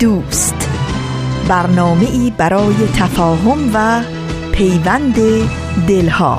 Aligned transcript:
دوست. 0.00 0.68
برنامه 1.48 2.10
ای 2.10 2.32
برای 2.38 2.74
تفاهم 2.96 3.70
و 3.74 4.02
پیوند 4.52 5.14
دلها. 5.88 6.38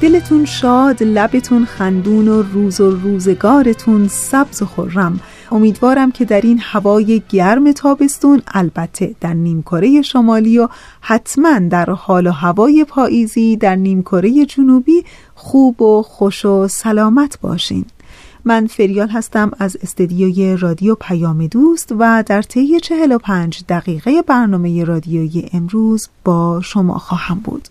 دلتون 0.00 0.44
شاد 0.44 1.02
لبتون 1.02 1.64
خندون 1.64 2.28
و 2.28 2.42
روز 2.42 2.80
و 2.80 2.90
روزگارتون 2.90 4.08
سبز 4.08 4.62
و 4.62 4.66
خرم. 4.66 5.20
امیدوارم 5.52 6.12
که 6.12 6.24
در 6.24 6.40
این 6.40 6.58
هوای 6.62 7.22
گرم 7.28 7.72
تابستون 7.72 8.42
البته 8.54 9.14
در 9.20 9.34
نیمکره 9.34 10.02
شمالی 10.02 10.58
و 10.58 10.68
حتما 11.00 11.58
در 11.58 11.90
حال 11.90 12.26
و 12.26 12.30
هوای 12.30 12.86
پاییزی 12.88 13.56
در 13.56 13.76
نیمکره 13.76 14.46
جنوبی 14.46 15.04
خوب 15.34 15.82
و 15.82 16.02
خوش 16.02 16.44
و 16.44 16.68
سلامت 16.68 17.40
باشین. 17.40 17.84
من 18.44 18.66
فریال 18.66 19.08
هستم 19.08 19.50
از 19.58 19.76
استدیوی 19.82 20.56
رادیو 20.56 20.94
پیام 20.94 21.46
دوست 21.46 21.94
و 21.98 22.24
در 22.26 22.42
طی 22.42 22.80
45 22.80 23.64
دقیقه 23.68 24.22
برنامه 24.22 24.84
رادیویی 24.84 25.50
امروز 25.52 26.08
با 26.24 26.60
شما 26.64 26.98
خواهم 26.98 27.40
بود. 27.44 27.68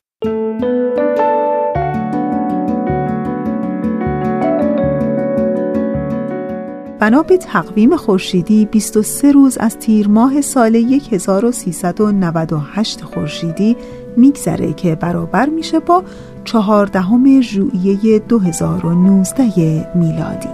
بنا 7.02 7.24
به 7.24 7.38
تقویم 7.38 7.96
خورشیدی 7.96 8.66
23 8.66 9.32
روز 9.32 9.58
از 9.58 9.78
تیر 9.78 10.08
ماه 10.08 10.42
سال 10.42 10.76
1398 10.76 13.02
خورشیدی 13.02 13.78
میگذره 14.18 14.74
که 14.74 14.96
برابر 14.96 15.50
میشه 15.50 15.80
با 15.80 16.04
14 16.44 17.42
ژوئیه 17.42 18.20
2019 18.20 19.92
میلادی. 19.96 20.50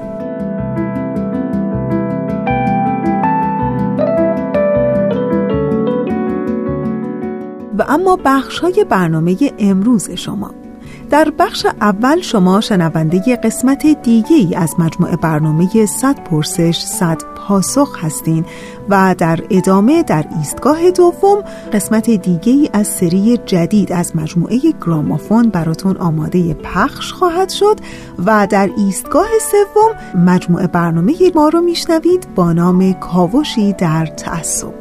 و 7.77 7.85
اما 7.87 8.19
بخش 8.25 8.59
های 8.59 8.85
برنامه 8.89 9.37
امروز 9.59 10.11
شما. 10.11 10.66
در 11.09 11.33
بخش 11.39 11.65
اول 11.65 12.21
شما 12.21 12.61
شنونده 12.61 13.35
قسمت 13.35 14.01
دیگه 14.01 14.35
ای 14.35 14.55
از 14.55 14.79
مجموعه 14.79 15.15
برنامه 15.15 15.85
100 15.85 16.23
پرسش 16.23 16.77
100 16.77 17.21
پاسخ 17.47 18.03
هستین 18.03 18.45
و 18.89 19.15
در 19.17 19.39
ادامه 19.49 20.03
در 20.03 20.25
ایستگاه 20.37 20.91
دوم 20.91 21.43
قسمت 21.73 22.09
دیگه 22.09 22.51
ای 22.51 22.69
از 22.73 22.87
سری 22.87 23.37
جدید 23.45 23.91
از 23.91 24.15
مجموعه 24.15 24.59
گرامافون 24.85 25.49
براتون 25.49 25.97
آماده 25.97 26.53
پخش 26.53 27.11
خواهد 27.11 27.49
شد 27.49 27.79
و 28.25 28.47
در 28.49 28.69
ایستگاه 28.77 29.27
سوم 29.51 30.21
مجموعه 30.25 30.67
برنامه 30.67 31.15
ما 31.35 31.49
رو 31.49 31.61
میشنوید 31.61 32.27
با 32.35 32.53
نام 32.53 32.93
کاوشی 32.93 33.73
در 33.73 34.05
تعصب. 34.05 34.73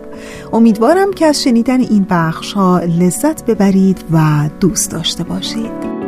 امیدوارم 0.53 1.13
که 1.13 1.27
از 1.27 1.43
شنیدن 1.43 1.81
این 1.81 2.07
بخش 2.11 2.53
ها 2.53 2.79
لذت 2.79 3.45
ببرید 3.45 4.05
و 4.13 4.49
دوست 4.61 4.91
داشته 4.91 5.25
باشید. 5.25 6.06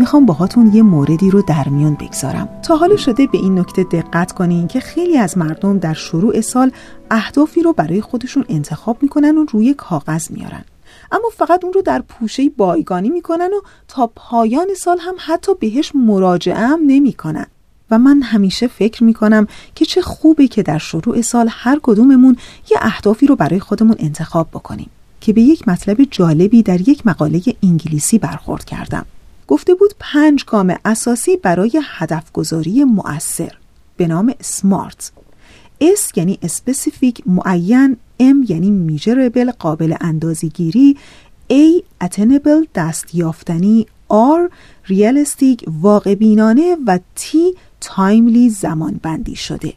می‌خوام 0.00 0.26
باهاتون 0.26 0.74
یه 0.74 0.82
موردی 0.82 1.30
رو 1.30 1.42
در 1.42 1.68
میان 1.68 1.94
بگذارم. 1.94 2.48
تا 2.62 2.76
حالا 2.76 2.96
شده 2.96 3.26
به 3.26 3.38
این 3.38 3.58
نکته 3.58 3.84
دقت 3.84 4.32
کنین 4.32 4.68
که 4.68 4.80
خیلی 4.80 5.18
از 5.18 5.38
مردم 5.38 5.78
در 5.78 5.94
شروع 5.94 6.40
سال 6.40 6.72
اهدافی 7.10 7.62
رو 7.62 7.72
برای 7.72 8.00
خودشون 8.00 8.44
انتخاب 8.48 9.02
می‌کنن 9.02 9.38
و 9.38 9.44
روی 9.44 9.74
کاغذ 9.74 10.30
میارن. 10.30 10.64
اما 11.12 11.28
فقط 11.36 11.64
اون 11.64 11.72
رو 11.72 11.82
در 11.82 12.02
پوشه 12.08 12.48
بایگانی 12.56 13.10
می‌کنن 13.10 13.46
و 13.46 13.60
تا 13.88 14.10
پایان 14.14 14.66
سال 14.76 14.98
هم 15.00 15.14
حتی 15.18 15.52
بهش 15.60 15.92
مراجعه 15.94 16.66
هم 16.66 16.80
نمی‌کنن. 16.86 17.46
و 17.90 17.98
من 17.98 18.22
همیشه 18.22 18.66
فکر 18.66 19.04
می‌کنم 19.04 19.46
که 19.74 19.84
چه 19.84 20.02
خوبه 20.02 20.48
که 20.48 20.62
در 20.62 20.78
شروع 20.78 21.20
سال 21.20 21.48
هر 21.50 21.78
کدوممون 21.82 22.36
یه 22.70 22.78
اهدافی 22.80 23.26
رو 23.26 23.36
برای 23.36 23.60
خودمون 23.60 23.96
انتخاب 23.98 24.48
بکنیم. 24.48 24.90
که 25.20 25.32
به 25.32 25.40
یک 25.40 25.68
مطلب 25.68 26.04
جالبی 26.10 26.62
در 26.62 26.88
یک 26.88 27.06
مقاله 27.06 27.42
انگلیسی 27.62 28.18
برخورد 28.18 28.64
کردم. 28.64 29.06
گفته 29.50 29.74
بود 29.74 29.94
پنج 29.98 30.44
گام 30.44 30.76
اساسی 30.84 31.36
برای 31.36 31.80
هدف 31.84 32.32
گذاری 32.32 32.84
مؤثر 32.84 33.52
به 33.96 34.06
نام 34.06 34.34
SMART. 34.40 35.12
S 35.82 36.16
یعنی 36.16 36.38
specific 36.42 37.22
معین 37.26 37.96
M 38.20 38.50
یعنی 38.50 38.70
measurable 38.70 39.50
قابل 39.50 39.94
اندازگیری 40.00 40.96
A 41.52 41.82
attainable 42.00 42.64
دستیافتنی 42.74 43.86
R 44.10 44.52
realistic 44.86 45.64
واقع 45.66 46.14
بینانه 46.14 46.76
و 46.86 46.98
T 47.18 47.36
timely 47.80 48.50
زمان 48.50 49.00
بندی 49.02 49.36
شده. 49.36 49.72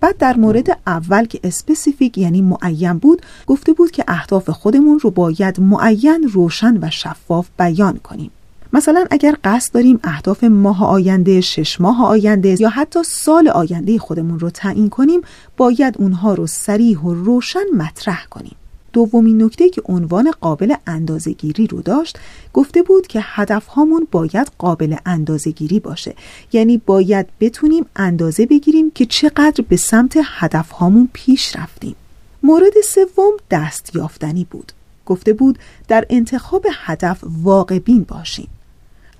بعد 0.00 0.16
در 0.18 0.36
مورد 0.36 0.80
اول 0.86 1.24
که 1.24 1.40
specific 1.44 2.18
یعنی 2.18 2.42
معین 2.42 2.92
بود 2.92 3.22
گفته 3.46 3.72
بود 3.72 3.90
که 3.90 4.04
اهداف 4.08 4.50
خودمون 4.50 4.98
رو 4.98 5.10
باید 5.10 5.60
معین 5.60 6.30
روشن 6.32 6.78
و 6.82 6.90
شفاف 6.90 7.48
بیان 7.58 7.98
کنیم. 7.98 8.30
مثلا 8.74 9.04
اگر 9.10 9.36
قصد 9.44 9.72
داریم 9.72 10.00
اهداف 10.04 10.44
ماه 10.44 10.84
آینده، 10.84 11.40
شش 11.40 11.80
ماه 11.80 12.04
آینده 12.04 12.56
یا 12.60 12.68
حتی 12.68 13.02
سال 13.02 13.48
آینده 13.48 13.98
خودمون 13.98 14.38
رو 14.38 14.50
تعیین 14.50 14.88
کنیم 14.88 15.20
باید 15.56 15.94
اونها 15.98 16.34
رو 16.34 16.46
صریح 16.46 16.98
و 16.98 17.14
روشن 17.14 17.64
مطرح 17.76 18.26
کنیم. 18.30 18.56
دومین 18.92 19.42
نکته 19.42 19.68
که 19.68 19.82
عنوان 19.84 20.30
قابل 20.40 20.74
اندازهگیری 20.86 21.66
رو 21.66 21.82
داشت 21.82 22.18
گفته 22.52 22.82
بود 22.82 23.06
که 23.06 23.20
هدف 23.22 23.66
هامون 23.66 24.06
باید 24.10 24.50
قابل 24.58 24.96
اندازهگیری 25.06 25.80
باشه. 25.80 26.14
یعنی 26.52 26.82
باید 26.86 27.26
بتونیم 27.40 27.86
اندازه 27.96 28.46
بگیریم 28.46 28.90
که 28.90 29.06
چقدر 29.06 29.64
به 29.68 29.76
سمت 29.76 30.18
هدف 30.24 30.70
هامون 30.70 31.08
پیش 31.12 31.56
رفتیم. 31.56 31.94
مورد 32.42 32.72
سوم 32.84 33.32
دست 33.50 33.96
یافتنی 33.96 34.46
بود. 34.50 34.72
گفته 35.06 35.32
بود 35.32 35.58
در 35.88 36.06
انتخاب 36.10 36.66
هدف 36.70 37.24
واقع 37.42 37.78
بین 37.78 38.04
باشیم. 38.08 38.48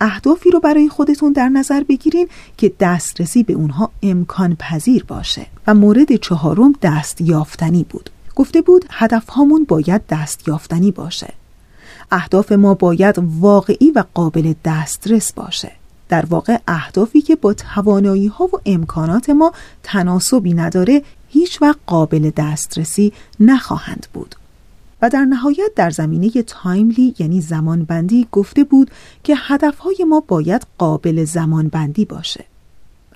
اهدافی 0.00 0.50
رو 0.50 0.60
برای 0.60 0.88
خودتون 0.88 1.32
در 1.32 1.48
نظر 1.48 1.82
بگیرین 1.82 2.28
که 2.56 2.72
دسترسی 2.80 3.42
به 3.42 3.52
اونها 3.52 3.90
امکان 4.02 4.56
پذیر 4.56 5.04
باشه 5.04 5.46
و 5.66 5.74
مورد 5.74 6.16
چهارم 6.16 6.72
دست 6.82 7.20
یافتنی 7.20 7.86
بود. 7.88 8.10
گفته 8.34 8.62
بود 8.62 8.84
هدف 8.90 9.28
هامون 9.28 9.64
باید 9.64 10.02
دست 10.08 10.48
یافتنی 10.48 10.90
باشه. 10.90 11.34
اهداف 12.12 12.52
ما 12.52 12.74
باید 12.74 13.14
واقعی 13.40 13.90
و 13.90 14.04
قابل 14.14 14.54
دسترس 14.64 15.32
باشه. 15.32 15.72
در 16.08 16.26
واقع 16.26 16.58
اهدافی 16.68 17.20
که 17.20 17.36
با 17.36 17.54
توانایی 17.54 18.26
ها 18.26 18.44
و 18.44 18.60
امکانات 18.66 19.30
ما 19.30 19.52
تناسبی 19.82 20.54
نداره 20.54 21.02
هیچ 21.28 21.62
وقت 21.62 21.78
قابل 21.86 22.30
دسترسی 22.36 23.12
نخواهند 23.40 24.06
بود. 24.12 24.36
و 25.04 25.08
در 25.08 25.24
نهایت 25.24 25.70
در 25.76 25.90
زمینه 25.90 26.42
تایملی 26.42 27.14
یعنی 27.18 27.40
زمانبندی 27.40 28.26
گفته 28.32 28.64
بود 28.64 28.90
که 29.24 29.34
هدفهای 29.36 30.04
ما 30.08 30.20
باید 30.20 30.66
قابل 30.78 31.24
زمانبندی 31.24 32.04
باشه. 32.04 32.44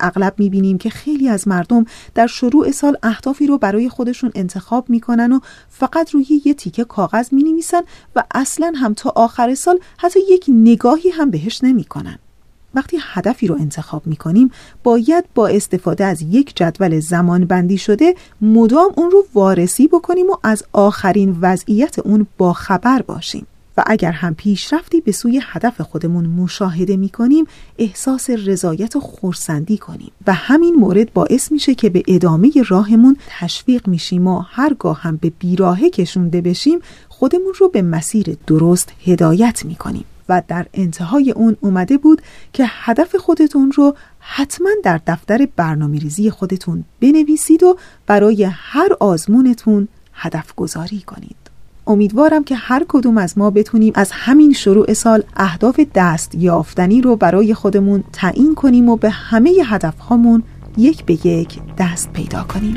اغلب 0.00 0.35
می‌بینیم 0.38 0.79
که 0.79 0.90
خیلی 0.90 1.29
از 1.29 1.49
مردم 1.49 1.85
در 2.14 2.26
شروع 2.26 2.70
سال 2.70 2.96
اهدافی 3.02 3.46
رو 3.46 3.58
برای 3.58 3.88
خودشون 3.88 4.32
انتخاب 4.35 4.90
می‌کنن 4.90 5.32
و 5.32 5.40
فقط 5.69 6.11
روی 6.11 6.43
یه 6.44 6.55
تیکه 6.55 6.85
کاغذ 6.85 7.32
می‌نویسن 7.32 7.82
و 8.17 8.25
اصلا 8.34 8.73
هم 8.76 8.94
تا 8.94 9.12
آخر 9.17 9.55
سال 9.55 9.79
حتی 9.99 10.20
یک 10.29 10.44
نگاهی 10.49 11.11
هم 11.11 11.31
بهش 11.31 11.64
نمی‌کنن. 11.64 12.19
وقتی 12.75 12.99
هدفی 13.00 13.47
رو 13.47 13.55
انتخاب 13.55 14.06
می 14.06 14.17
کنیم 14.17 14.50
باید 14.85 15.25
با 15.35 15.49
استفاده 15.49 16.05
از 16.05 16.23
یک 16.23 16.56
جدول 16.56 17.00
زمان 17.00 17.44
بندی 17.44 17.79
شده 17.79 18.15
مدام 18.41 18.93
اون 18.97 19.11
رو 19.11 19.26
وارسی 19.35 19.88
بکنیم 19.88 20.31
و 20.31 20.37
از 20.43 20.65
آخرین 20.73 21.38
وضعیت 21.41 21.99
اون 21.99 22.26
با 22.38 22.53
خبر 22.53 23.03
باشیم. 23.03 23.47
و 23.76 23.82
اگر 23.87 24.12
هم 24.12 24.35
پیشرفتی 24.35 25.00
به 25.00 25.12
سوی 25.12 25.41
هدف 25.44 25.81
خودمون 25.81 26.26
مشاهده 26.26 26.97
می 26.97 27.09
کنیم 27.09 27.44
احساس 27.79 28.31
رضایت 28.31 28.97
و 28.97 29.00
خورسندی 29.00 29.79
کنیم. 29.79 30.12
و 30.26 30.32
همین 30.32 30.75
مورد 30.75 31.12
باعث 31.12 31.53
میشه 31.53 31.75
که 31.75 31.91
به 31.91 32.03
ادامه 32.09 32.53
راهمون 32.69 33.17
تشویق 33.29 33.88
میشیم 33.88 34.26
و 34.26 34.38
هرگاه 34.38 35.00
هم 35.00 35.17
به 35.17 35.32
بیراهه 35.38 35.91
کشونده 35.91 36.41
بشیم 36.41 36.79
خودمون 37.09 37.53
رو 37.59 37.69
به 37.69 37.82
مسیر 37.82 38.37
درست 38.47 38.93
هدایت 39.06 39.65
می 39.65 39.75
کنیم 39.75 40.05
و 40.28 40.42
در 40.48 40.66
انتهای 40.75 41.30
اون 41.30 41.56
اومده 41.60 41.98
بود 41.98 42.22
که 42.52 42.64
هدف 42.66 43.16
خودتون 43.16 43.72
رو 43.72 43.96
حتما 44.19 44.70
در 44.82 45.00
دفتر 45.06 45.48
برنامه 45.56 45.98
ریزی 45.98 46.30
خودتون 46.30 46.84
بنویسید 47.00 47.62
و 47.62 47.76
برای 48.06 48.44
هر 48.52 48.88
آزمونتون 49.00 49.88
هدف 50.12 50.54
گذاری 50.54 51.00
کنید. 51.00 51.36
امیدوارم 51.86 52.44
که 52.44 52.54
هر 52.54 52.84
کدوم 52.88 53.19
از 53.19 53.38
ما 53.38 53.50
بتونیم 53.50 53.92
از 53.96 54.10
همین 54.12 54.52
شروع 54.52 54.92
سال 54.92 55.22
اهداف 55.36 55.80
دست 55.94 56.34
یافتنی 56.34 57.00
رو 57.00 57.16
برای 57.16 57.54
خودمون 57.54 58.04
تعیین 58.12 58.54
کنیم 58.54 58.88
و 58.88 58.96
به 58.96 59.10
همه 59.10 59.50
هدفهامون 59.64 60.42
یک 60.76 61.04
به 61.04 61.26
یک 61.26 61.58
دست 61.78 62.12
پیدا 62.12 62.42
کنیم. 62.44 62.76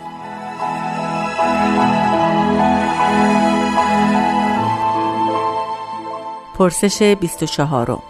پرسش 6.61 7.01
24 7.01 8.01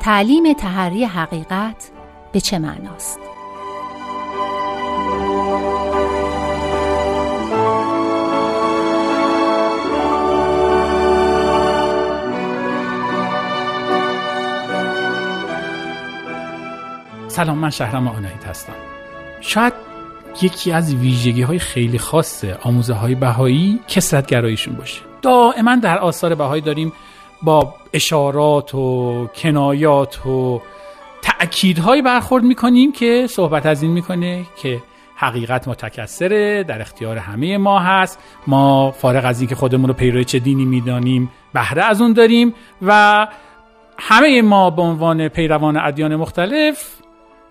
تعلیم 0.00 0.52
تحری 0.52 1.04
حقیقت 1.04 1.90
به 2.32 2.40
چه 2.40 2.58
معناست؟ 2.58 3.31
سلام 17.32 17.58
من 17.58 17.70
شهرام 17.70 18.08
آنایت 18.08 18.46
هستم. 18.46 18.72
شاید 19.40 19.72
یکی 20.42 20.72
از 20.72 20.94
ویژگی 20.94 21.42
های 21.42 21.58
خیلی 21.58 21.98
خاص 21.98 22.44
آموزه 22.62 22.94
های 22.94 23.14
بهایی 23.14 23.80
کسرت 23.88 24.26
گراییشون 24.26 24.74
باشه. 24.74 25.00
دائما 25.22 25.76
در 25.76 25.98
آثار 25.98 26.34
بهایی 26.34 26.62
داریم 26.62 26.92
با 27.42 27.74
اشارات 27.92 28.74
و 28.74 29.26
کنایات 29.26 30.26
و 30.26 30.62
تأکیدهایی 31.22 32.02
برخورد 32.02 32.44
می‌کنیم 32.44 32.92
که 32.92 33.26
صحبت 33.30 33.66
از 33.66 33.82
این 33.82 33.92
می‌کنه 33.92 34.44
که 34.62 34.82
حقیقت 35.16 35.68
متکثره 35.68 36.64
در 36.64 36.80
اختیار 36.80 37.18
همه 37.18 37.58
ما 37.58 37.78
هست. 37.78 38.18
ما 38.46 38.90
فارغ 38.90 39.24
از 39.24 39.40
اینکه 39.40 39.54
خودمون 39.54 39.88
رو 39.88 39.94
پیرو 39.94 40.22
چه 40.22 40.38
دینی 40.38 40.64
می‌دانیم 40.64 41.30
بهره 41.54 41.84
از 41.84 42.00
اون 42.00 42.12
داریم 42.12 42.54
و 42.82 43.26
همه 43.98 44.42
ما 44.42 44.70
به 44.70 44.82
عنوان 44.82 45.28
پیروان 45.28 45.76
ادیان 45.76 46.16
مختلف 46.16 47.01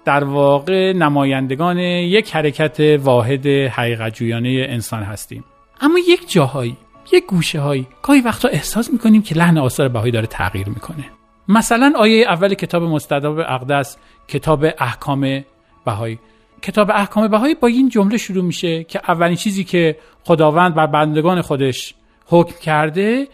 در 0.05 0.23
واقع 0.23 0.93
نمایندگان 0.93 1.77
یک 1.77 2.35
حرکت 2.35 2.99
واحد 3.03 3.47
حقیقت 3.47 4.13
جویانه 4.13 4.65
انسان 4.69 5.03
هستیم. 5.03 5.43
اما 5.81 5.99
یک 6.07 6.31
جاهایی 6.31 6.77
یک 7.13 7.25
گوشه 7.25 7.59
هایی 7.59 7.87
گاهی 8.03 8.21
وقتا 8.21 8.49
احساس 8.49 8.93
می‌کنیم 8.93 9.21
که 9.21 9.35
لحن 9.35 9.57
آثار 9.57 9.87
بهایی 9.87 10.11
داره 10.11 10.27
تغییر 10.27 10.69
می‌کنه. 10.69 11.05
مثلا 11.47 11.93
آیه 11.97 12.27
اول 12.27 12.53
کتاب 12.53 12.83
مستداب 12.83 13.39
اقدس 13.39 13.97
کتاب 14.27 14.65
احکام 14.79 15.43
بهایی. 15.85 16.19
کتاب 16.61 16.91
احکام 16.91 17.27
بهایی 17.27 17.55
با 17.55 17.67
این 17.67 17.89
جمله 17.89 18.17
شروع 18.17 18.43
میشه 18.43 18.83
که 18.83 19.01
اولین 19.07 19.35
چیزی 19.35 19.63
که 19.63 19.97
خداوند 20.23 20.75
بر 20.75 20.87
بندگان 20.87 21.41
خودش 21.41 21.93
حکم 22.25 22.59
کرده 22.61 23.27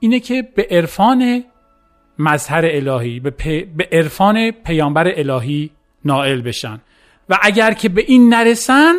اینه 0.00 0.20
که 0.20 0.42
به 0.54 0.66
عرفان 0.70 1.44
مظهر 2.18 2.64
الهی 2.64 3.20
به, 3.20 3.30
به 3.76 3.88
عرفان 3.92 4.50
پیامبر 4.50 5.12
الهی 5.16 5.70
نائل 6.04 6.40
بشن. 6.40 6.80
و 7.28 7.38
اگر 7.42 7.72
که 7.74 7.88
به 7.88 8.04
این 8.06 8.34
نرسن 8.34 8.94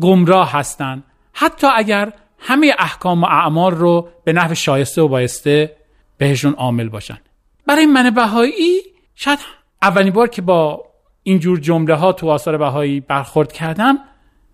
گمراه 0.00 0.52
هستن. 0.52 1.02
حتی 1.32 1.66
اگر 1.66 2.12
همه 2.38 2.74
احکام 2.78 3.22
و 3.22 3.26
اعمال 3.26 3.74
رو 3.74 4.08
به 4.24 4.32
نحو 4.32 4.54
شایسته 4.54 5.02
و 5.02 5.08
بایسته 5.08 5.76
بهشون 6.18 6.52
عامل 6.52 6.88
باشن. 6.88 7.18
برای 7.66 7.86
من 7.86 8.10
بهایی 8.10 8.80
شاید 9.14 9.38
اولین 9.82 10.12
بار 10.12 10.28
که 10.28 10.42
با 10.42 10.84
اینجور 11.22 11.60
جمله 11.60 11.94
ها 11.94 12.12
تو 12.12 12.30
آثار 12.30 12.56
بهایی 12.56 13.00
برخورد 13.00 13.52
کردم 13.52 13.98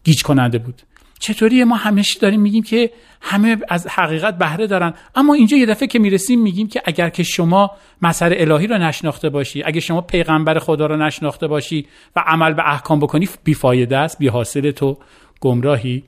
گیج 0.05 0.23
کننده 0.23 0.59
بود. 0.59 0.83
چطوری 1.19 1.65
ما 1.65 1.76
همیشه 1.76 2.20
داریم 2.20 2.41
میگیم 2.41 2.62
که 2.62 2.91
همه 3.20 3.56
از 3.69 3.87
حقیقت 3.87 4.38
بهره 4.38 4.67
دارن. 4.67 4.94
اما 5.15 5.35
اینجا 5.35 5.56
یه 5.56 5.67
دفعه 5.67 5.88
که 5.88 5.99
می‌رسیم 5.99 6.43
میگیم 6.43 6.69
که 6.69 6.82
اگر 6.85 7.09
که 7.09 7.23
شما 7.23 7.70
مسئله 8.03 8.37
الهی 8.38 8.67
رو 8.67 8.79
نشناخته 8.79 9.29
باشی 9.29 9.62
اگر 9.62 9.81
شما 9.81 10.00
پیغمبر 10.00 10.59
خدا 10.59 10.87
رو 10.87 10.97
نشناخته 10.97 11.47
باشی 11.47 11.87
و 12.17 12.25
عمل 12.26 12.53
به 12.53 12.73
احکام 12.73 13.00
بکنی 13.00 13.29
بیفایده 13.44 13.97
است 13.97 14.19
بی 14.19 14.29
حاصل 14.29 14.70
تو 14.70 14.99
گمراهی. 15.41 16.05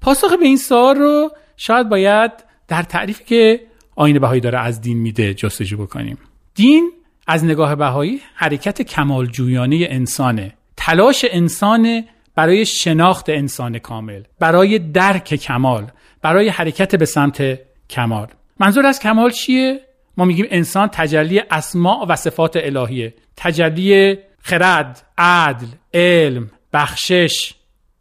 پاسخ 0.00 0.32
به 0.40 0.44
این 0.44 0.56
سوال 0.56 0.96
رو 0.96 1.30
شاید 1.56 1.88
باید 1.88 2.32
در 2.68 2.82
تعریفی 2.82 3.24
که 3.24 3.60
آین 3.96 4.18
بهایی 4.18 4.40
داره 4.40 4.58
از 4.58 4.80
دین 4.80 4.98
میده 4.98 5.34
جستجو 5.34 5.76
بکنیم. 5.76 6.18
دین 6.54 6.90
از 7.26 7.44
نگاه 7.44 7.74
بهایی 7.74 8.20
حرکت 8.34 8.82
کمالجویانه 8.82 9.86
انسانه. 9.90 10.52
تلاش 10.76 11.24
انسان 11.30 12.04
برای 12.38 12.66
شناخت 12.66 13.28
انسان 13.28 13.78
کامل 13.78 14.22
برای 14.38 14.78
درک 14.78 15.34
کمال 15.34 15.90
برای 16.22 16.48
حرکت 16.48 16.96
به 16.96 17.04
سمت 17.04 17.58
کمال. 17.90 18.26
منظور 18.60 18.86
از 18.86 19.00
کمال 19.00 19.30
چیه؟ 19.30 19.80
ما 20.16 20.24
میگیم 20.24 20.46
انسان 20.50 20.88
تجلی 20.92 21.42
اسماع 21.50 22.06
و 22.08 22.16
صفات 22.16 22.56
الهیه. 22.56 23.14
تجلی 23.36 24.18
خرد 24.42 25.02
عدل 25.18 25.66
علم 25.94 26.50
بخشش 26.72 27.54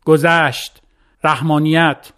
گذشت 0.06 0.82
رحمانیت. 1.24 2.12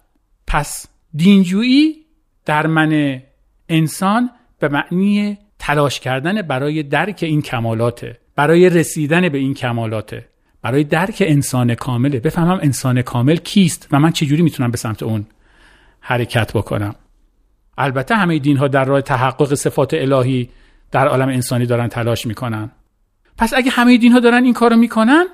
پس 0.46 0.86
دینجویی 1.14 1.96
در 2.44 2.66
من 2.66 3.22
انسان 3.68 4.30
به 4.58 4.68
معنی 4.68 5.38
تلاش 5.58 6.00
کردن 6.00 6.42
برای 6.42 6.82
درک 6.82 7.18
این 7.22 7.42
کمالاته 7.42 8.18
برای 8.36 8.70
رسیدن 8.70 9.28
به 9.28 9.38
این 9.38 9.54
کمالاته. 9.54 10.30
برای 10.62 10.84
درک 10.84 11.22
انسان 11.26 11.74
کامله. 11.74 12.20
بفهمم 12.20 12.58
انسان 12.62 13.02
کامل 13.02 13.36
کیست 13.36 13.88
و 13.92 13.98
من 14.00 14.12
چجوری 14.12 14.42
می‌تونم 14.42 14.70
به 14.70 14.76
سمت 14.76 15.02
اون 15.02 15.26
حرکت 16.00 16.52
بکنم. 16.52 16.94
البته 17.78 18.14
همه 18.14 18.38
دین 18.38 18.56
ها 18.56 18.68
در 18.68 18.84
راه 18.84 19.00
تحقق 19.00 19.54
صفات 19.54 19.94
الهی 19.94 20.48
در 20.90 21.08
عالم 21.08 21.28
انسانی 21.28 21.66
دارن 21.66 21.88
تلاش 21.88 22.26
می‌کنن. 22.26 22.70
پس 23.38 23.54
اگه 23.54 23.70
همه 23.70 23.96
دین 23.96 24.12
ها 24.12 24.20
دارن 24.20 24.44
این 24.44 24.54
کارو 24.54 24.76
می‌کنن 24.76 25.26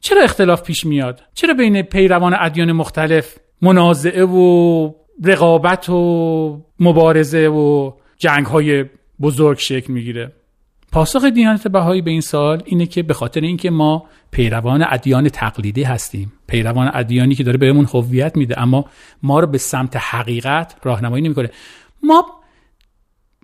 چرا 0.00 0.22
اختلاف 0.22 0.62
پیش 0.62 0.84
میاد؟ 0.84 1.22
چرا 1.34 1.54
بین 1.54 1.82
پیروان 1.82 2.36
ادیان 2.40 2.72
مختلف 2.72 3.38
منازعه 3.62 4.24
و 4.24 4.92
رقابت 5.24 5.88
و 5.88 6.64
مبارزه 6.80 7.48
و 7.48 7.92
جنگ 8.18 8.46
های 8.46 8.84
بزرگ 9.20 9.58
شکل 9.58 9.92
می‌گیره؟ 9.92 10.32
پاسخ 10.92 11.24
دیانت 11.24 11.68
بهایی 11.68 12.02
به 12.02 12.10
این 12.10 12.20
سال 12.20 12.62
اینه 12.64 12.86
که 12.86 13.02
به 13.02 13.14
خاطر 13.14 13.40
اینکه 13.40 13.70
ما 13.70 14.04
پیروان 14.30 14.84
ادیان 14.88 15.28
تقلیدی 15.28 15.82
هستیم 15.82 16.32
پیروان 16.46 16.90
ادیانی 16.94 17.34
که 17.34 17.44
داره 17.44 17.58
بهمون 17.58 17.84
هویت 17.94 18.36
میده 18.36 18.60
اما 18.60 18.84
ما 19.22 19.40
رو 19.40 19.46
به 19.46 19.58
سمت 19.58 19.96
حقیقت 19.96 20.76
راهنمایی 20.82 21.24
نمی‌کنه. 21.24 21.50
ما 22.02 22.26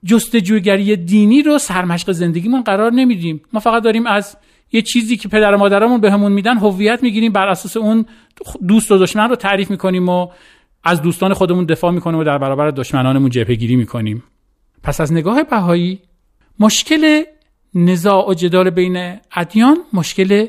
جستجوگری 0.04 0.96
دینی 0.96 1.42
رو 1.42 1.58
سرمشق 1.58 2.12
زندگیمون 2.12 2.62
قرار 2.62 2.92
نمیدیم. 2.92 3.40
ما 3.52 3.60
فقط 3.60 3.82
داریم 3.82 4.06
از 4.06 4.36
یه 4.72 4.82
چیزی 4.82 5.16
که 5.16 5.28
پدر 5.28 5.54
و 5.54 5.58
مادرمون 5.58 6.00
بهمون 6.00 6.32
میدن 6.32 6.56
هویت 6.56 7.02
می‌گیریم 7.02 7.32
بر 7.32 7.48
اساس 7.48 7.76
اون 7.76 8.06
دوست 8.68 8.92
و 8.92 8.98
دشمن 8.98 9.28
رو 9.28 9.36
تعریف 9.36 9.70
می‌کنیم 9.70 10.08
و 10.08 10.28
از 10.84 11.02
دوستان 11.02 11.34
خودمون 11.34 11.64
دفاع 11.64 11.90
می‌کنیم 11.90 12.18
و 12.18 12.24
در 12.24 12.38
برابر 12.38 12.70
دشمنانمون 12.70 13.30
جبهگیری 13.30 13.76
می‌کنیم. 13.76 14.22
پس 14.82 15.00
از 15.00 15.12
نگاه 15.12 15.42
بهایی 15.42 16.00
مشکل 16.58 17.22
نزاع 17.76 18.28
و 18.28 18.34
جدال 18.34 18.70
بین 18.70 19.18
ادیان 19.36 19.76
مشکل 19.92 20.46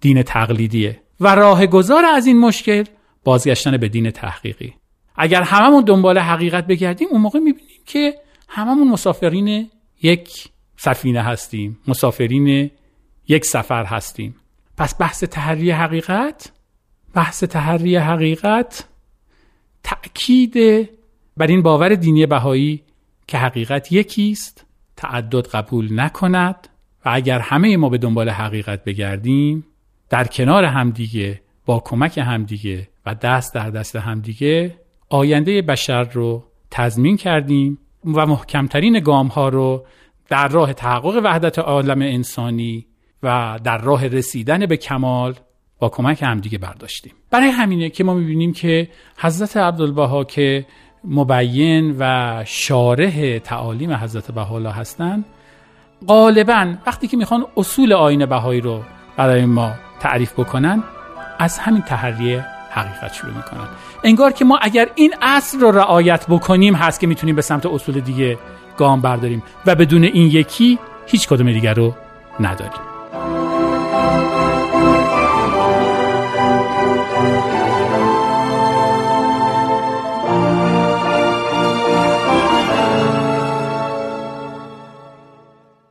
دین 0.00 0.22
تقلیدیه 0.22 1.00
و 1.20 1.34
راه 1.34 1.66
گذار 1.66 2.04
از 2.04 2.26
این 2.26 2.38
مشکل 2.40 2.84
بازگشتن 3.24 3.76
به 3.76 3.88
دین 3.88 4.10
تحقیقی. 4.10 4.74
اگر 5.16 5.42
هممون 5.42 5.84
دنبال 5.84 6.18
حقیقت 6.18 6.66
بگردیم 6.66 7.08
اون 7.10 7.20
موقع 7.20 7.38
می‌بینیم 7.38 7.80
که 7.86 8.14
هممون 8.48 8.88
مسافرین 8.88 9.70
یک 10.02 10.48
سفینه 10.76 11.22
هستیم 11.22 11.78
مسافرین 11.88 12.70
یک 13.28 13.44
سفر 13.44 13.84
هستیم. 13.84 14.36
پس 14.76 15.00
بحث 15.00 15.24
تحری 15.24 15.70
حقیقت 15.70 16.52
بحث 17.14 17.44
تحری 17.44 17.96
حقیقت 17.96 18.84
تأکید 19.82 20.54
بر 21.36 21.46
این 21.46 21.62
باور 21.62 21.94
دینی 21.94 22.26
بهایی 22.26 22.82
که 23.26 23.38
حقیقت 23.38 23.92
یکیست 23.92 24.64
تعدد 24.96 25.46
قبول 25.46 26.00
نکند 26.00 26.68
و 27.04 27.10
اگر 27.12 27.38
همه 27.38 27.76
ما 27.76 27.88
به 27.88 27.98
دنبال 27.98 28.28
حقیقت 28.28 28.84
بگردیم 28.84 29.66
در 30.08 30.24
کنار 30.24 30.64
همدیگه 30.64 31.40
با 31.66 31.80
کمک 31.80 32.18
همدیگه 32.18 32.88
و 33.06 33.14
دست 33.14 33.54
در 33.54 33.70
دست 33.70 33.96
همدیگه 33.96 34.76
آینده 35.08 35.62
بشر 35.62 36.04
رو 36.04 36.44
تضمین 36.70 37.16
کردیم 37.16 37.78
و 38.04 38.26
محکمترین 38.26 39.00
گام 39.00 39.26
ها 39.26 39.48
رو 39.48 39.84
در 40.28 40.48
راه 40.48 40.72
تحقق 40.72 41.20
وحدت 41.24 41.58
عالم 41.58 42.02
انسانی 42.02 42.86
و 43.22 43.58
در 43.64 43.78
راه 43.78 44.06
رسیدن 44.06 44.66
به 44.66 44.76
کمال 44.76 45.34
با 45.78 45.88
کمک 45.88 46.22
همدیگه 46.22 46.58
برداشتیم. 46.58 47.12
برای 47.30 47.48
همینه 47.48 47.90
که 47.90 48.04
ما 48.04 48.14
می‌بینیم 48.14 48.52
که 48.52 48.88
حضرت 49.16 49.56
عبدالبها 49.56 50.24
که 50.24 50.66
مبین 51.04 51.96
و 51.98 52.44
شارح 52.46 53.38
تعالیم 53.38 53.92
حضرت 53.92 54.30
بهاءالله 54.30 54.72
هستند 54.72 55.24
غالبا 56.08 56.74
وقتی 56.86 57.08
که 57.08 57.16
می‌خوان 57.16 57.46
اصول 57.56 57.92
آین 57.92 58.26
بهایی 58.26 58.60
رو 58.60 58.82
برای 59.16 59.44
ما 59.44 59.72
تعریف 60.00 60.32
بکنن 60.32 60.82
از 61.38 61.58
همین 61.58 61.82
تحریه 61.82 62.44
حقیقت 62.70 63.14
شروع 63.14 63.32
می‌کنن. 63.34 63.68
انگار 64.04 64.32
که 64.32 64.44
ما 64.44 64.58
اگر 64.62 64.88
این 64.94 65.14
اصل 65.22 65.60
رو 65.60 65.70
رعایت 65.70 66.26
بکنیم 66.28 66.74
هست 66.74 67.00
که 67.00 67.06
می‌تونیم 67.06 67.36
به 67.36 67.42
سمت 67.42 67.66
اصول 67.66 68.00
دیگه 68.00 68.38
گام 68.76 69.00
برداریم 69.00 69.42
و 69.66 69.74
بدون 69.74 70.04
این 70.04 70.26
یکی 70.26 70.78
هیچ 71.06 71.28
کدوم 71.28 71.52
دیگر 71.52 71.74
رو 71.74 71.94
نداریم. 72.40 72.80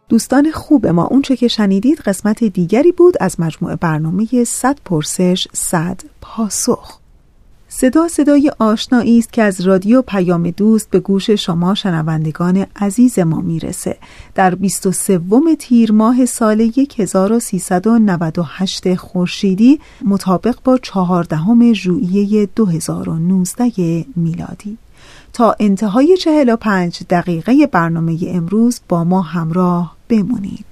دوستان 0.09 0.51
خوب 0.51 0.87
ما 0.87 1.03
اونچه 1.03 1.35
که 1.35 1.47
شنیدید 1.47 1.99
قسمت 1.99 2.43
دیگری 2.43 2.91
بود 2.91 3.15
از 3.19 3.39
مجموعه 3.39 3.75
برنامه 3.75 4.43
100 4.43 4.79
پرسش 4.85 5.47
100 5.53 6.01
پاسخ. 6.21 6.99
صدا 7.67 8.07
صدای 8.07 8.51
آشنایی 8.59 9.19
است 9.19 9.33
که 9.33 9.43
از 9.43 9.61
رادیو 9.61 10.01
پیام 10.01 10.49
دوست 10.49 10.89
به 10.89 10.99
گوش 10.99 11.29
شما 11.29 11.75
شنوندگان 11.75 12.65
عزیز 12.75 13.19
ما 13.19 13.41
می‌رسه. 13.41 13.97
در 14.35 14.55
23 14.55 15.21
تیر 15.59 15.91
ماه 15.91 16.25
سال 16.25 16.71
1398 16.97 18.95
خورشیدی 18.95 19.79
مطابق 20.05 20.55
با 20.63 20.77
14 20.77 21.73
ژوئیه 21.73 22.49
2019 22.55 24.05
میلادی. 24.15 24.77
تا 25.33 25.55
انتهای 25.59 26.17
45 26.17 26.99
دقیقه 27.09 27.67
برنامه 27.67 28.17
امروز 28.27 28.81
با 28.87 29.03
ما 29.03 29.21
همراه 29.21 29.98
بمونید. 30.09 30.68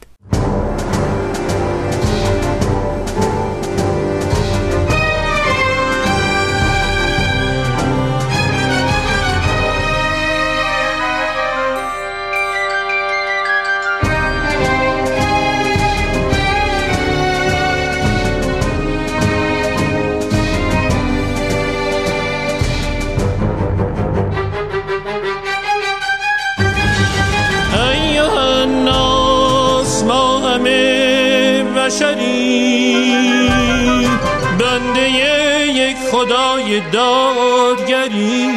دادگری. 36.79 38.48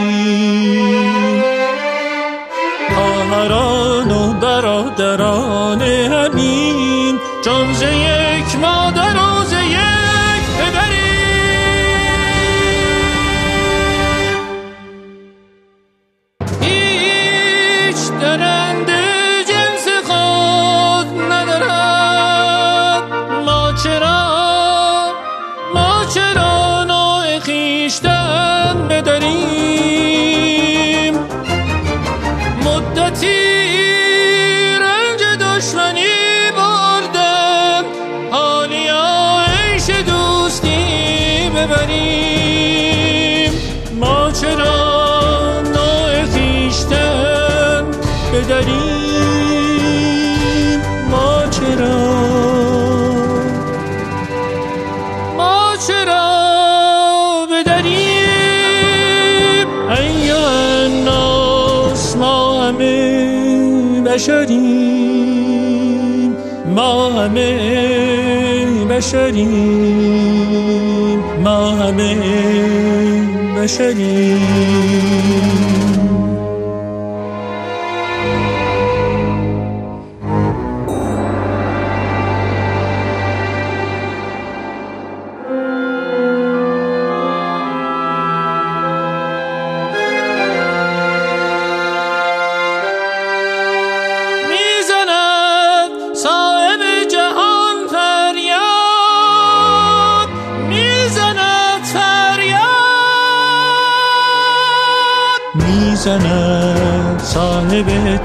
بشریم 69.01 69.49
ما 71.45 71.71
همه 71.71 72.17
بشریم. 73.57 74.41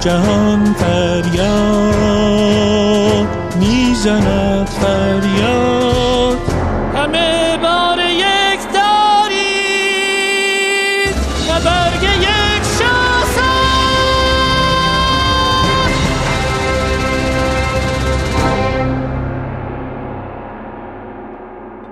جهان 0.06 0.74
فریاد 0.74 1.96
می‌زند 3.60 4.68
فریاد. 4.68 6.38
همه 6.96 7.58
بار 7.64 8.00
یک 8.00 8.60
دارید 8.74 9.96
و 11.50 11.52
برگ 11.66 12.04
یک 12.04 12.64
شاسا 12.80 13.56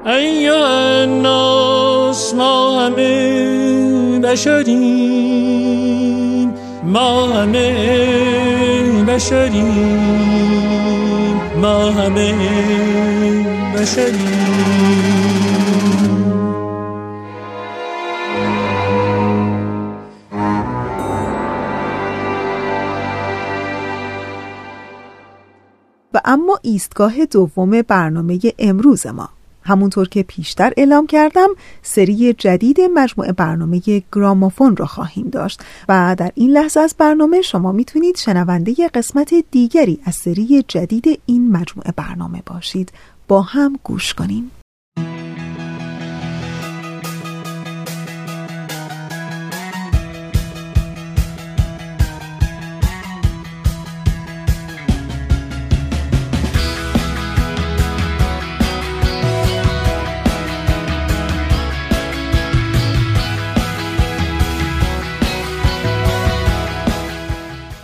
ایوه 0.05 0.69
الناس 1.01 2.33
ما 2.33 2.81
همه 2.81 4.19
بشریم 4.19 5.02
بشریم. 9.23 9.99
ما 11.61 11.91
همه 11.91 12.33
بشریم. 13.75 14.43
و 26.13 26.21
اما 26.25 26.59
ایستگاه 26.61 27.25
دوم 27.25 27.81
برنامه 27.81 28.39
امروز 28.59 29.07
ما. 29.07 29.29
همونطور 29.63 30.09
که 30.09 30.23
پیشتر 30.23 30.73
اعلام 30.77 31.07
کردم 31.07 31.47
سری 31.81 32.33
جدید 32.33 32.81
مجموعه 32.81 33.31
برنامه 33.31 33.81
گرامافون 34.11 34.75
را 34.75 34.85
خواهیم 34.85 35.29
داشت. 35.29 35.61
و 35.89 36.15
در 36.17 36.31
این 36.35 36.49
لحظه 36.49 36.79
از 36.79 36.95
برنامه 36.97 37.41
شما 37.41 37.71
می‌تونید 37.71 38.17
شنونده 38.17 38.75
قسمت 38.93 39.33
دیگری 39.51 39.99
از 40.03 40.15
سری 40.15 40.63
جدید 40.67 41.19
این 41.25 41.51
مجموعه 41.51 41.93
برنامه 41.95 42.43
باشید. 42.45 42.91
با 43.27 43.41
هم 43.41 43.79
گوش 43.83 44.13
کنیم. 44.13 44.51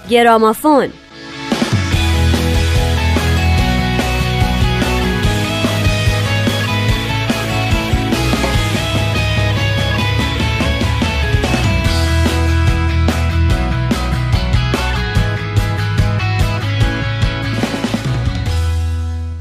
گرامافون. 0.09 0.87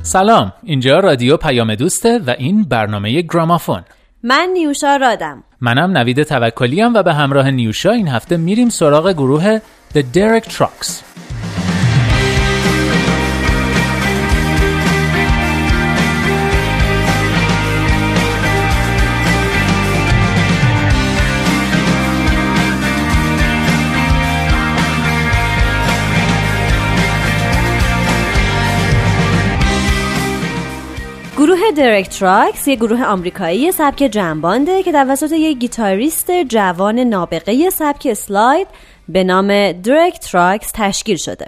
سلام. 0.03 0.53
اینجا 0.63 1.01
رادیو 1.01 1.37
پیام 1.37 1.75
دوسته 1.75 2.19
و 2.27 2.35
این 2.39 2.65
برنامه 2.65 3.23
گرامافون. 3.23 3.83
من 4.23 4.49
نیوشا 4.53 4.97
رادم. 4.97 5.45
منم 5.61 5.99
نوید 5.99 6.23
توکلیم 6.23 6.95
و 6.95 7.03
به 7.03 7.15
همراه 7.15 7.51
نیوشا 7.51 7.91
این 7.91 8.09
هفته 8.09 8.37
میریم 8.37 8.69
سراغ 8.69 9.13
گروه 9.13 9.59
The 9.95 10.03
Derek 10.03 10.45
Trucks. 10.45 11.03
گروه 31.39 31.71
درک 31.77 32.09
تراکس 32.09 32.69
یک 32.69 32.79
گروه 32.79 33.05
آمریکایی 33.05 33.73
سبک 33.73 33.97
jam 33.97 34.29
band 34.29 34.72
ه 34.72 34.83
که 34.83 34.93
توسط 34.93 35.33
یک 35.33 35.59
گیتاریست 35.59 36.31
جوان 36.31 36.99
نابغه 36.99 37.71
سبک 37.71 38.13
slide 38.13 38.67
به 39.09 39.25
نام 39.25 39.73
درک 39.73 40.19
تراکس 40.19 40.71
تشکیل 40.75 41.17
شده. 41.17 41.47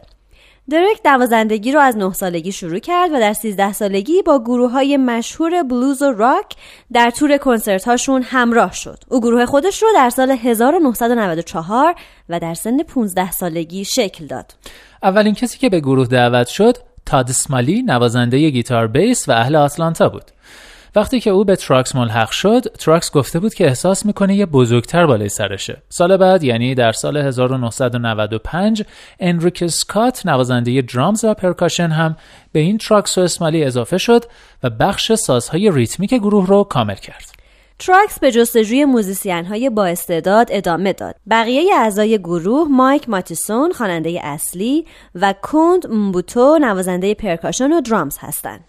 درک 0.70 1.02
نوازندگی 1.04 1.72
رو 1.72 1.80
از 1.80 1.96
9 1.96 2.12
سالگی 2.12 2.52
شروع 2.52 2.78
کرد 2.78 3.12
و 3.12 3.20
در 3.20 3.32
13 3.32 3.72
سالگی 3.72 4.22
با 4.22 4.38
گروه 4.38 4.70
های 4.70 4.96
مشهور 4.96 5.62
بلوز 5.62 6.02
و 6.02 6.12
راک 6.12 6.54
در 6.92 7.10
تور 7.10 7.36
کنسرت 7.36 7.88
هاشون 7.88 8.22
همراه 8.22 8.72
شد. 8.72 8.98
او 9.08 9.20
گروه 9.20 9.46
خودش 9.46 9.82
رو 9.82 9.88
در 9.94 10.10
سال 10.10 10.30
1994 10.30 11.94
و 12.28 12.40
در 12.40 12.54
سن 12.54 12.82
15 12.82 13.30
سالگی 13.30 13.84
شکل 13.84 14.26
داد. 14.26 14.54
اولین 15.02 15.34
کسی 15.34 15.58
که 15.58 15.68
به 15.68 15.80
گروه 15.80 16.06
دعوت 16.06 16.46
شد 16.46 16.76
تاد 17.06 17.30
سمالی 17.30 17.82
نوازنده 17.82 18.50
گیتار 18.50 18.86
بیس 18.86 19.28
و 19.28 19.32
اهل 19.32 19.56
آتلانتا 19.56 20.08
بود. 20.08 20.24
وقتی 20.94 21.20
که 21.20 21.30
او 21.30 21.44
به 21.44 21.56
تراکس 21.56 21.94
ملحق 21.94 22.30
شد 22.30 22.60
تراکس 22.78 23.10
گفته 23.10 23.40
بود 23.40 23.54
که 23.54 23.66
احساس 23.66 24.06
می‌کنه 24.06 24.34
یه 24.34 24.46
بزرگتر 24.46 25.06
بالای 25.06 25.28
سرشه 25.28 25.82
سال 25.88 26.16
بعد 26.16 26.44
یعنی 26.44 26.74
در 26.74 26.92
سال 26.92 27.16
1995 27.16 28.82
انریک 29.20 29.66
سکات 29.66 30.26
نوازنده 30.26 30.82
درامز 30.82 31.24
و 31.24 31.34
پرکاشن 31.34 31.88
هم 31.88 32.16
به 32.52 32.60
این 32.60 32.78
تراکس 32.78 33.18
و 33.18 33.20
اسمالی 33.20 33.64
اضافه 33.64 33.98
شد 33.98 34.24
و 34.62 34.70
بخش 34.70 35.12
سازهای 35.12 35.70
ریتمیک 35.70 36.14
گروه 36.14 36.46
رو 36.46 36.64
کامل 36.64 36.94
کرد 36.94 37.40
تراکس 37.80 38.18
به 38.18 38.32
جستجوی 38.32 38.84
موزیسین 38.84 39.44
های 39.44 39.70
با 39.70 39.86
استعداد 39.86 40.48
ادامه 40.50 40.92
داد. 40.92 41.14
بقیه 41.30 41.74
اعضای 41.74 42.18
گروه 42.18 42.68
مایک 42.68 43.08
ماتیسون 43.08 43.72
خواننده 43.72 44.20
اصلی 44.22 44.86
و 45.14 45.34
کوند 45.42 45.86
مبوتو 45.86 46.58
نوازنده 46.58 47.14
پرکاشن 47.14 47.72
و 47.72 47.80
درامز 47.80 48.16
هستند. 48.20 48.64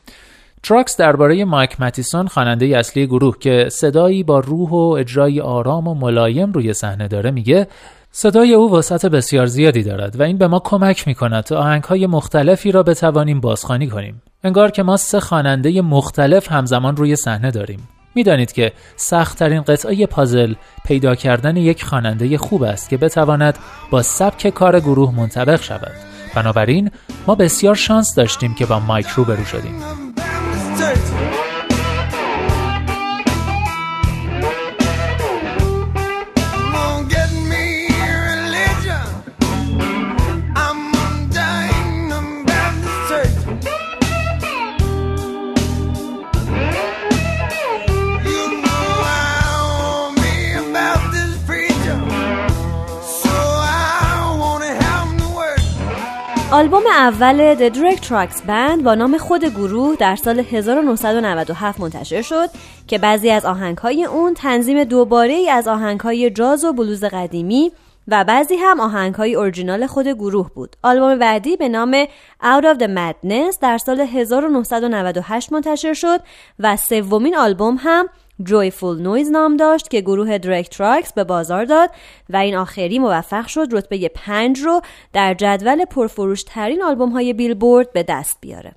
تراکس 0.63 0.97
درباره 0.97 1.45
مایک 1.45 1.81
ماتیسون 1.81 2.27
خواننده 2.27 2.65
اصلی 2.65 3.07
گروه 3.07 3.37
که 3.39 3.67
صدایی 3.71 4.23
با 4.23 4.39
روح 4.39 4.69
و 4.69 4.95
اجرای 4.99 5.41
آرام 5.41 5.87
و 5.87 5.93
ملایم 5.93 6.51
روی 6.51 6.73
صحنه 6.73 7.07
داره 7.07 7.31
میگه 7.31 7.67
صدای 8.11 8.53
او 8.53 8.73
وسعت 8.75 9.05
بسیار 9.05 9.45
زیادی 9.45 9.83
دارد 9.83 10.19
و 10.19 10.23
این 10.23 10.37
به 10.37 10.47
ما 10.47 10.59
کمک 10.59 11.07
می 11.07 11.15
کند 11.15 11.43
تا 11.43 11.57
آهنگ 11.57 11.83
های 11.83 12.07
مختلفی 12.07 12.71
را 12.71 12.83
بتوانیم 12.83 13.39
بازخوانی 13.39 13.87
کنیم. 13.87 14.21
انگار 14.43 14.71
که 14.71 14.83
ما 14.83 14.97
سه 14.97 15.19
خواننده 15.19 15.81
مختلف 15.81 16.51
همزمان 16.51 16.97
روی 16.97 17.15
صحنه 17.15 17.51
داریم. 17.51 17.87
می‌دانید 18.15 18.51
که 18.51 18.71
سختترین 18.95 19.61
قطعه 19.61 20.05
پازل 20.05 20.53
پیدا 20.85 21.15
کردن 21.15 21.57
یک 21.57 21.83
خواننده 21.83 22.37
خوب 22.37 22.63
است 22.63 22.89
که 22.89 22.97
بتواند 22.97 23.57
با 23.91 24.01
سبک 24.01 24.49
کار 24.49 24.79
گروه 24.79 25.15
منطبق 25.15 25.61
شود. 25.61 25.93
بنابراین 26.35 26.91
ما 27.27 27.35
بسیار 27.35 27.75
شانس 27.75 28.15
داشتیم 28.15 28.53
که 28.53 28.65
با 28.65 28.79
مایک 28.79 29.07
روبرو 29.07 29.45
شدیم. 29.45 30.00
days. 30.81 31.10
آلبوم 56.61 56.87
اول 56.87 57.55
The 57.55 57.73
Derek 57.73 58.01
Trucks 58.01 58.37
Band 58.47 58.83
با 58.83 58.95
نام 58.95 59.17
خود 59.17 59.45
گروه 59.45 59.95
در 59.95 60.15
سال 60.15 60.39
1997 60.39 61.79
منتشر 61.79 62.21
شد 62.21 62.49
که 62.87 62.97
بعضی 62.97 63.29
از 63.29 63.45
آهنگهای 63.45 64.05
اون 64.05 64.33
تنظیم 64.33 64.83
دوباره 64.83 65.33
ای 65.33 65.49
از 65.49 65.67
آهنگهای 65.67 66.29
جاز 66.29 66.65
و 66.65 66.73
بلوز 66.73 67.03
قدیمی 67.03 67.71
و 68.07 68.23
بعضی 68.23 68.55
هم 68.55 68.79
آهنگهای 68.79 69.35
اورجینال 69.35 69.87
خود 69.87 70.07
گروه 70.07 70.49
بود. 70.53 70.75
آلبوم 70.83 71.19
بعدی 71.19 71.57
به 71.57 71.69
نام 71.69 72.05
Out 72.43 72.63
of 72.63 72.77
the 72.77 72.87
Madness 72.87 73.59
در 73.61 73.77
سال 73.77 73.99
1998 73.99 75.53
منتشر 75.53 75.93
شد 75.93 76.19
و 76.59 76.77
سومین 76.77 77.37
آلبوم 77.37 77.77
هم 77.79 78.09
Joyful 78.43 79.01
Noise 79.01 79.31
نام 79.31 79.57
داشت 79.57 79.89
که 79.89 80.01
گروه 80.01 80.37
درک 80.37 80.69
تراکس 80.69 81.13
به 81.13 81.23
بازار 81.23 81.65
داد 81.65 81.89
و 82.29 82.37
این 82.37 82.55
آخری 82.55 82.99
موفق 82.99 83.47
شد 83.47 83.67
رتبه 83.71 84.11
پنج 84.15 84.59
رو 84.59 84.81
در 85.13 85.33
جدول 85.33 85.85
پرفروش 85.85 86.43
ترین 86.43 86.83
آلبوم 86.83 87.09
های 87.09 87.33
بیلبورد 87.33 87.93
به 87.93 88.03
دست 88.03 88.37
بیاره. 88.41 88.71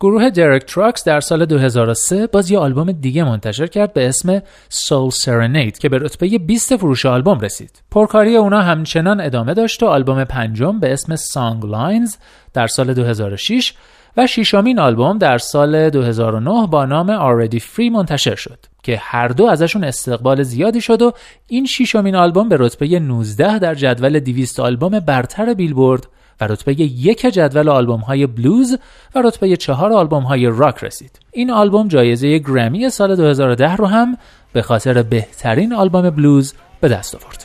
گروه 0.00 0.30
درک 0.30 0.64
تراکس 0.64 1.04
در 1.04 1.20
سال 1.20 1.46
2003 1.46 2.26
باز 2.26 2.50
یه 2.50 2.58
آلبوم 2.58 2.92
دیگه 2.92 3.24
منتشر 3.24 3.66
کرد 3.66 3.92
به 3.92 4.08
اسم 4.08 4.42
Soul 4.68 5.10
Serenade 5.10 5.78
که 5.78 5.88
به 5.88 5.98
رتبه 5.98 6.38
20 6.38 6.76
فروش 6.76 7.06
آلبوم 7.06 7.40
رسید. 7.40 7.82
پرکاری 7.90 8.36
اونا 8.36 8.62
همچنان 8.62 9.20
ادامه 9.20 9.54
داشت 9.54 9.82
و 9.82 9.86
آلبوم 9.86 10.24
پنجم 10.24 10.80
به 10.80 10.92
اسم 10.92 11.16
Songlines 11.16 12.16
در 12.54 12.66
سال 12.66 12.94
2006 12.94 13.74
و 14.18 14.26
ششمین 14.26 14.78
آلبوم 14.78 15.18
در 15.18 15.38
سال 15.38 15.90
2009 15.90 16.66
با 16.66 16.84
نام 16.84 17.18
Already 17.18 17.58
Free 17.58 17.90
منتشر 17.92 18.34
شد 18.34 18.58
که 18.82 18.96
هر 19.02 19.28
دو 19.28 19.46
ازشون 19.46 19.84
استقبال 19.84 20.42
زیادی 20.42 20.80
شد 20.80 21.02
و 21.02 21.12
این 21.46 21.66
ششمین 21.66 22.16
آلبوم 22.16 22.48
به 22.48 22.56
رتبه 22.58 22.98
19 22.98 23.58
در 23.58 23.74
جدول 23.74 24.20
200 24.20 24.60
آلبوم 24.60 25.00
برتر 25.00 25.54
بیلبورد 25.54 26.06
و 26.40 26.46
رتبه 26.46 26.72
یک 26.80 27.26
جدول 27.26 27.68
آلبوم 27.68 28.00
های 28.00 28.26
بلوز 28.26 28.78
و 29.14 29.22
رتبه 29.22 29.56
چهار 29.56 29.92
آلبوم 29.92 30.22
های 30.22 30.46
راک 30.46 30.84
رسید. 30.84 31.20
این 31.32 31.50
آلبوم 31.50 31.88
جایزه 31.88 32.38
گرمی 32.38 32.90
سال 32.90 33.16
2010 33.16 33.76
رو 33.76 33.86
هم 33.86 34.16
به 34.52 34.62
خاطر 34.62 35.02
بهترین 35.02 35.72
آلبوم 35.72 36.10
بلوز 36.10 36.54
به 36.80 36.88
دست 36.88 37.14
آورد. 37.14 37.44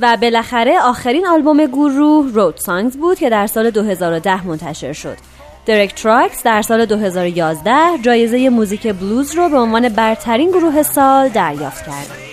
و 0.00 0.16
بالاخره 0.20 0.80
آخرین 0.82 1.26
آلبوم 1.26 1.66
گروه 1.66 2.32
Roadsongs 2.32 2.96
بود 2.96 3.18
که 3.18 3.30
در 3.30 3.46
سال 3.46 3.70
2010 3.70 4.46
منتشر 4.46 4.92
شد. 4.92 5.33
درک 5.66 5.94
تراکس 5.94 6.42
در 6.42 6.62
سال 6.62 6.86
2011 6.86 7.72
جایزه 8.02 8.48
موزیک 8.48 8.86
بلوز 8.86 9.34
رو 9.34 9.48
به 9.48 9.56
عنوان 9.56 9.88
برترین 9.88 10.50
گروه 10.50 10.82
سال 10.82 11.28
دریافت 11.28 11.86
کرد. 11.86 12.24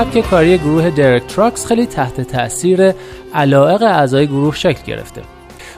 سبک 0.00 0.30
کاری 0.30 0.58
گروه 0.58 0.90
درک 0.90 1.26
تراکس 1.26 1.66
خیلی 1.66 1.86
تحت 1.86 2.20
تاثیر 2.20 2.94
علائق 3.34 3.82
اعضای 3.82 4.26
گروه 4.26 4.54
شکل 4.54 4.82
گرفته 4.82 5.22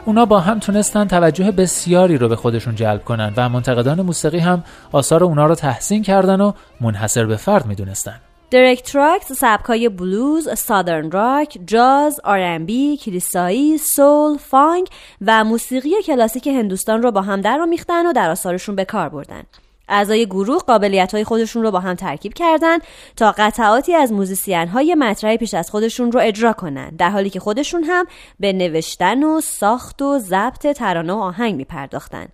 اونا 0.05 0.27
با 0.27 0.41
هم 0.41 0.59
تونستن 0.59 1.09
توجه 1.09 1.51
بسیاری 1.51 2.19
رو 2.19 2.29
به 2.29 2.37
خودشون 2.37 2.75
جلب 2.75 3.05
کنن 3.05 3.33
و 3.37 3.49
منتقدان 3.49 4.03
موسیقی 4.03 4.39
هم 4.39 4.65
آثار 4.93 5.25
اونا 5.25 5.47
رو 5.47 5.55
تحسین 5.55 6.03
کردن 6.03 6.41
و 6.41 6.53
منحصر 6.81 7.27
به 7.27 7.37
فرد 7.37 7.67
می‌دونستن 7.67 8.21
درک 8.51 8.83
تراکس 8.83 9.33
سبکای 9.33 9.89
بلوز، 9.89 10.59
Southern 10.59 11.11
rock، 11.11 11.59
جاز، 11.67 12.21
R&B، 12.25 12.97
کلیسایی، 12.97 13.79
سول، 13.79 14.37
فانک 14.37 14.89
و 15.21 15.45
موسیقی 15.45 16.03
کلاسیک 16.07 16.47
هندوستان 16.47 17.03
رو 17.03 17.11
با 17.11 17.23
هم 17.23 17.41
در 17.41 17.61
آمیختن 17.61 18.07
و 18.07 18.13
در 18.13 18.31
آثارشون 18.31 18.77
به 18.77 18.85
کار 18.85 19.09
بردن. 19.09 19.43
اعضای 19.89 20.27
گروه 20.27 20.59
قابلیت 20.59 21.15
های 21.15 21.25
خودشون 21.25 21.63
رو 21.63 21.71
با 21.71 21.81
هم 21.81 21.95
ترکیب 21.95 22.35
کردن 22.35 22.79
تا 23.17 23.35
قطعاتی 23.39 23.95
از 23.95 24.13
موزیسین 24.13 24.69
های 24.69 24.95
مطرح 24.95 25.37
پیش 25.37 25.55
از 25.55 25.71
خودشون 25.71 26.13
رو 26.13 26.21
اجرا 26.21 26.53
کنن 26.53 26.91
در 26.91 27.11
حالی 27.11 27.31
که 27.31 27.41
خودشون 27.41 27.85
هم 27.85 28.05
به 28.41 28.53
نوشتن 28.53 29.23
و 29.23 29.41
ساخت 29.41 30.03
و 30.03 30.19
ضبط 30.19 30.67
ترانه 30.67 31.13
و 31.13 31.19
آهنگ 31.19 31.55
می 31.55 31.65
پرداختن 31.65 32.27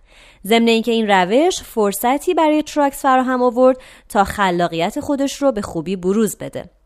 ضمن 0.47 0.67
اینکه 0.67 0.91
این 0.91 1.07
روش 1.07 1.63
فرصتی 1.63 2.33
برای 2.33 2.63
تراکس 2.63 3.01
فراهم 3.01 3.43
آورد 3.43 3.77
تا 4.09 4.23
خلاقیت 4.23 4.99
خودش 4.99 5.41
رو 5.41 5.51
به 5.51 5.61
خوبی 5.61 5.95
بروز 5.95 6.37
بده. 6.37 6.78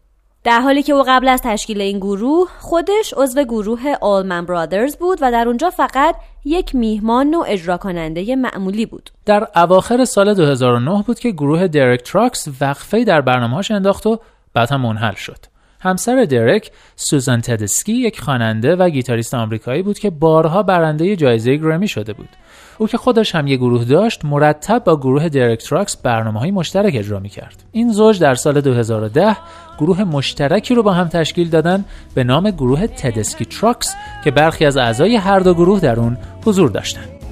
در 0.44 0.62
حالی 0.62 0.84
که 0.84 0.94
او 0.94 1.04
قبل 1.08 1.28
از 1.28 1.42
تشکیل 1.44 1.82
این 1.82 2.00
گروه 2.00 2.50
خودش 2.60 3.14
عضو 3.18 3.44
گروه 3.44 3.82
آلمن 4.02 4.46
برادرز 4.46 4.96
بود 4.96 5.18
و 5.22 5.32
در 5.32 5.48
اونجا 5.48 5.70
فقط 5.70 6.16
یک 6.46 6.76
میهمان 6.76 7.36
و 7.36 7.44
اجرا 7.48 7.78
کننده 7.78 8.36
معمولی 8.36 8.86
بود. 8.86 9.10
در 9.26 9.48
اواخر 9.56 10.06
سال 10.06 10.34
2009 10.34 11.04
بود 11.08 11.20
که 11.20 11.32
گروه 11.32 11.68
درک 11.68 12.04
تراکس 12.04 12.48
وقفه 12.62 13.04
در 13.04 13.22
برنامه‌هاش 13.22 13.72
انداخت 13.72 14.08
و 14.08 14.20
بعد 14.54 14.72
هم 14.72 14.82
منحل 14.82 15.16
شد. 15.16 15.38
همسر 15.80 16.26
درک 16.26 16.72
سوزان 16.96 17.42
تدسکی 17.42 17.94
یک 17.94 18.22
خواننده 18.22 18.76
و 18.76 18.90
گیتاریست 18.90 19.34
آمریکایی 19.34 19.82
بود 19.84 20.00
که 20.00 20.10
بارها 20.10 20.64
برنده 20.64 21.16
جایزه 21.16 21.56
گرمی 21.56 21.88
شده 21.88 22.14
بود. 22.14 22.30
او 22.78 22.88
که 22.88 22.98
خودش 22.98 23.36
هم 23.36 23.48
یه 23.48 23.58
گروه 23.58 23.86
داشت 23.86 24.26
مرتب 24.26 24.84
با 24.84 24.98
گروه 24.98 25.30
درک 25.30 25.64
تراکس 25.64 25.98
برنامه 25.98 26.40
های 26.40 26.52
مشترک 26.52 26.94
اجرا 26.96 27.20
می 27.20 27.30
کرد. 27.30 27.64
این 27.72 27.92
زوج 27.92 28.20
در 28.20 28.36
سال 28.36 28.62
2010 28.62 29.38
گروه 29.80 30.04
مشترکی 30.04 30.76
رو 30.76 30.84
با 30.84 30.94
هم 30.94 31.08
تشکیل 31.08 31.50
دادن 31.50 31.86
به 32.16 32.24
نام 32.24 32.52
گروه 32.52 32.88
تدسکی 32.88 33.46
تراکس 33.46 33.96
که 34.24 34.32
برخی 34.32 34.66
از 34.66 34.78
اعضای 34.78 35.16
هر 35.16 35.40
دو 35.40 35.54
گروه 35.54 35.80
در 35.80 36.00
اون 36.00 36.18
حضور 36.46 36.70
داشتند. 36.70 37.23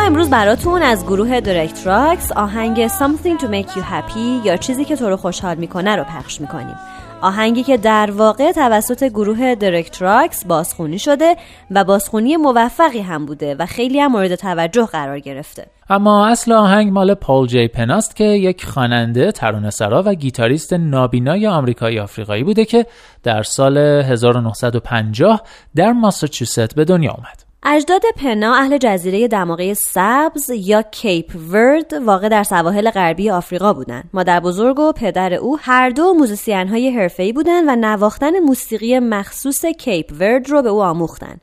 امروز 0.00 0.30
براتون 0.30 0.82
از 0.82 1.04
گروه 1.04 1.40
درک 1.40 1.86
تراکس 1.86 2.32
آهنگ 2.32 2.88
Something 2.88 3.40
to 3.40 3.44
make 3.44 3.70
you 3.70 3.82
happy 3.82 4.46
یا 4.46 4.56
چیزی 4.56 4.84
که 4.84 4.96
تو 4.96 5.08
رو 5.08 5.16
خوشحال 5.16 5.56
می‌کنه 5.56 5.96
رو 5.96 6.04
پخش 6.04 6.40
می‌کنیم. 6.40 6.76
آهنگی 7.20 7.62
که 7.62 7.76
در 7.76 8.10
واقع 8.10 8.52
توسط 8.52 9.04
گروه 9.04 9.54
درک 9.54 10.02
تراکس 10.02 10.46
بازخونی 10.46 10.98
شده 10.98 11.36
و 11.70 11.84
بازخونی 11.84 12.36
موفقی 12.36 13.00
هم 13.00 13.26
بوده 13.26 13.54
و 13.54 13.66
خیلی 13.66 14.00
هم 14.00 14.12
مورد 14.12 14.34
توجه 14.34 14.86
قرار 14.86 15.18
گرفته. 15.18 15.66
اما 15.90 16.26
اصل 16.26 16.52
آهنگ 16.52 16.92
مال 16.92 17.14
پال 17.14 17.46
جی 17.46 17.68
پناست 17.68 18.16
که 18.16 18.24
یک 18.24 18.66
خواننده 18.66 19.32
سرا 19.70 20.02
و 20.06 20.14
گیتاریست 20.14 20.72
نابینای 20.72 21.46
آمریکایی 21.46 21.98
آفریقایی 21.98 22.44
بوده 22.44 22.64
که 22.64 22.86
در 23.22 23.42
سال 23.42 23.78
1950 23.78 25.42
در 25.76 25.92
ماساچوست 25.92 26.74
به 26.74 26.84
دنیا 26.84 27.10
آمد. 27.10 27.43
اجداد 27.66 28.02
پنا 28.16 28.54
اهل 28.54 28.78
جزیره 28.78 29.28
دماغه 29.28 29.74
سبز 29.74 30.50
یا 30.50 30.82
کیپ 30.82 31.32
ورد 31.50 31.92
واقع 31.92 32.28
در 32.28 32.42
سواحل 32.42 32.90
غربی 32.90 33.30
آفریقا 33.30 33.72
بودند. 33.72 34.10
مادر 34.12 34.40
بزرگ 34.40 34.78
و 34.78 34.92
پدر 34.92 35.34
او 35.34 35.58
هر 35.60 35.90
دو 35.90 36.14
موزیسین 36.14 36.68
های 36.68 36.90
حرفه‌ای 36.90 37.32
بودند 37.32 37.64
و 37.68 37.76
نواختن 37.76 38.38
موسیقی 38.38 38.98
مخصوص 38.98 39.66
کیپ 39.66 40.12
ورد 40.20 40.50
رو 40.50 40.62
به 40.62 40.68
او 40.68 40.82
آموختند. 40.82 41.40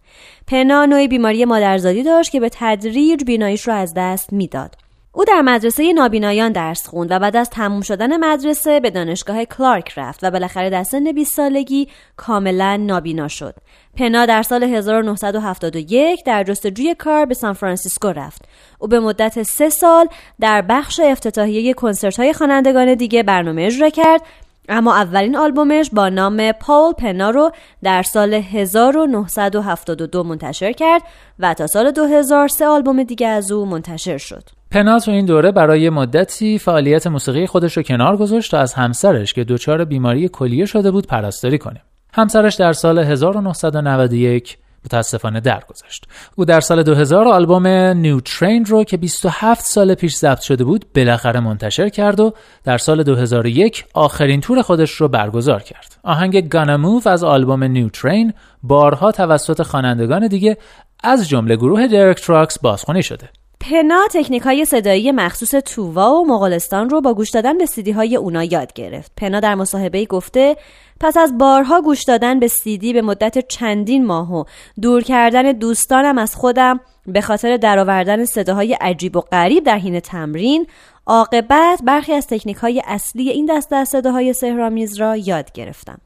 پنا 0.48 0.86
نوعی 0.86 1.08
بیماری 1.08 1.46
مادرزادی 1.46 2.04
داشت 2.04 2.32
که 2.32 2.40
به 2.40 2.50
تدریج 2.54 3.24
بیناییش 3.24 3.68
رو 3.68 3.74
از 3.74 3.94
دست 3.98 4.34
می‌داد. 4.34 4.76
او 5.14 5.26
در 5.26 5.42
مدرسه 5.42 5.94
نابینایان 5.94 6.52
درس 6.52 6.88
خوند 6.88 7.12
و 7.12 7.20
بعد 7.20 7.36
از 7.36 7.50
تموم 7.50 7.82
شدن 7.82 8.18
مدرسه 8.18 8.80
به 8.80 8.90
دانشگاه 8.90 9.46
کلارک 9.46 9.94
رفت 9.98 10.24
و 10.24 10.32
بالاخره 10.32 10.70
در 10.70 10.84
سن 10.84 11.12
20 11.12 11.36
سالگی 11.36 11.88
کاملا 12.18 12.78
نابینا 12.78 13.28
شد. 13.28 13.56
پنا 13.98 14.26
در 14.26 14.44
سال 14.44 14.64
1971 14.64 16.24
در 16.26 16.44
جستجوی 16.44 16.96
کار 16.96 17.26
به 17.26 17.34
سان 17.34 17.54
فرانسیسکو 17.54 18.08
رفت. 18.08 18.42
او 18.80 18.88
به 18.88 19.00
مدت 19.00 19.44
سه 19.44 19.70
سال 19.70 20.08
در 20.40 20.62
بخش 20.62 21.00
افتتاحیه 21.00 21.74
کنسرت 21.74 22.20
های 22.20 22.34
خوانندگان 22.34 22.94
دیگه 22.94 23.24
برنامه 23.24 23.64
اجرا 23.64 23.90
کرد 23.90 24.22
اما 24.70 24.96
اولین 24.96 25.36
آلبومش 25.36 25.90
با 25.94 26.10
نام 26.10 26.52
پاول 26.52 26.94
پنا 26.94 27.30
رو 27.30 27.52
در 27.84 28.04
سال 28.04 28.34
1972 28.34 30.24
منتشر 30.24 30.72
کرد 30.72 31.02
و 31.40 31.54
تا 31.54 31.68
سال 31.68 31.92
2003 31.92 32.68
آلبوم 32.68 33.04
دیگه 33.04 33.28
از 33.28 33.52
او 33.52 33.66
منتشر 33.66 34.18
شد. 34.18 34.61
پنا 34.72 35.00
تو 35.00 35.12
این 35.12 35.26
دوره 35.26 35.52
برای 35.52 35.90
مدتی 35.90 36.60
فعالیت 36.60 37.08
موسیقی 37.08 37.48
خودش 37.48 37.78
رو 37.78 37.84
کنار 37.84 38.18
گذاشت 38.18 38.52
تا 38.52 38.60
از 38.60 38.74
همسرش 38.74 39.34
که 39.34 39.44
دچار 39.44 39.86
بیماری 39.86 40.30
کلیه 40.30 40.66
شده 40.66 40.92
بود 40.92 41.08
پرستاری 41.08 41.58
کنه. 41.58 41.82
همسرش 42.14 42.56
در 42.56 42.74
سال 42.74 43.00
1991 43.00 44.58
متاسفانه 44.86 45.40
درگذشت. 45.40 46.06
او 46.36 46.46
در 46.46 46.60
سال 46.60 46.84
2000 46.84 47.28
آلبوم 47.28 47.68
New 47.68 48.20
Train 48.20 48.66
رو 48.66 48.84
که 48.84 48.98
27 48.98 49.66
سال 49.66 49.96
پیش 49.96 50.16
ضبط 50.16 50.40
شده 50.40 50.64
بود 50.64 50.86
بالاخره 50.96 51.40
منتشر 51.40 51.90
کرد 51.90 52.20
و 52.20 52.34
در 52.64 52.78
سال 52.78 53.04
2001 53.04 53.86
آخرین 53.94 54.42
تور 54.42 54.62
خودش 54.62 54.92
رو 54.92 55.08
برگزار 55.08 55.62
کرد. 55.62 55.96
آهنگ 56.04 56.50
Gonna 56.50 56.78
Move 56.78 57.08
از 57.08 57.24
آلبوم 57.24 57.64
New 57.64 57.90
Train 57.90 58.34
بارها 58.64 59.12
توسط 59.12 59.62
خوانندگان 59.62 60.28
دیگه 60.28 60.58
از 61.04 61.30
جمله 61.30 61.56
گروه 61.56 61.88
درک 61.88 62.22
تراکس 62.22 62.60
بازخوانی 62.60 63.04
شده. 63.04 63.30
پنا 63.62 64.08
تکنیک 64.14 64.42
های 64.42 64.66
صدایی 64.66 65.12
مخصوص 65.12 65.50
تووا 65.50 66.14
و 66.14 66.28
مغولستان 66.28 66.90
رو 66.90 67.02
با 67.02 67.14
گوش 67.14 67.30
دادن 67.30 67.58
به 67.58 67.66
سیدی 67.66 67.92
های 67.92 68.16
اونا 68.16 68.44
یاد 68.44 68.74
گرفت. 68.74 69.12
پنا 69.18 69.40
در 69.40 69.56
مصاحبه 69.56 70.06
گفته 70.06 70.56
پس 71.00 71.18
از 71.18 71.38
بارها 71.38 71.82
گوش 71.82 72.04
دادن 72.04 72.40
به 72.40 72.48
سیدی 72.48 72.94
به 72.94 73.02
مدت 73.02 73.48
چندین 73.48 74.06
ماه 74.06 74.34
و 74.34 74.44
دور 74.82 75.04
کردن 75.04 75.52
دوستانم 75.52 76.18
از 76.18 76.36
خودم 76.36 76.80
به 77.08 77.22
خاطر 77.22 77.58
درآوردن 77.58 78.26
صداهای 78.26 78.74
عجیب 78.74 79.18
و 79.18 79.22
غریب 79.22 79.64
در 79.64 79.78
حین 79.78 80.00
تمرین 80.00 80.68
عاقبت 81.06 81.82
برخی 81.84 82.14
از 82.14 82.28
تکنیک 82.28 82.58
های 82.58 82.82
اصلی 82.86 83.30
این 83.30 83.46
دسته 83.46 83.76
از 83.76 83.90
صداهای 83.90 84.34
سهرامیز 84.34 85.00
را 85.00 85.18
یاد 85.18 85.52
گرفتم. 85.52 86.02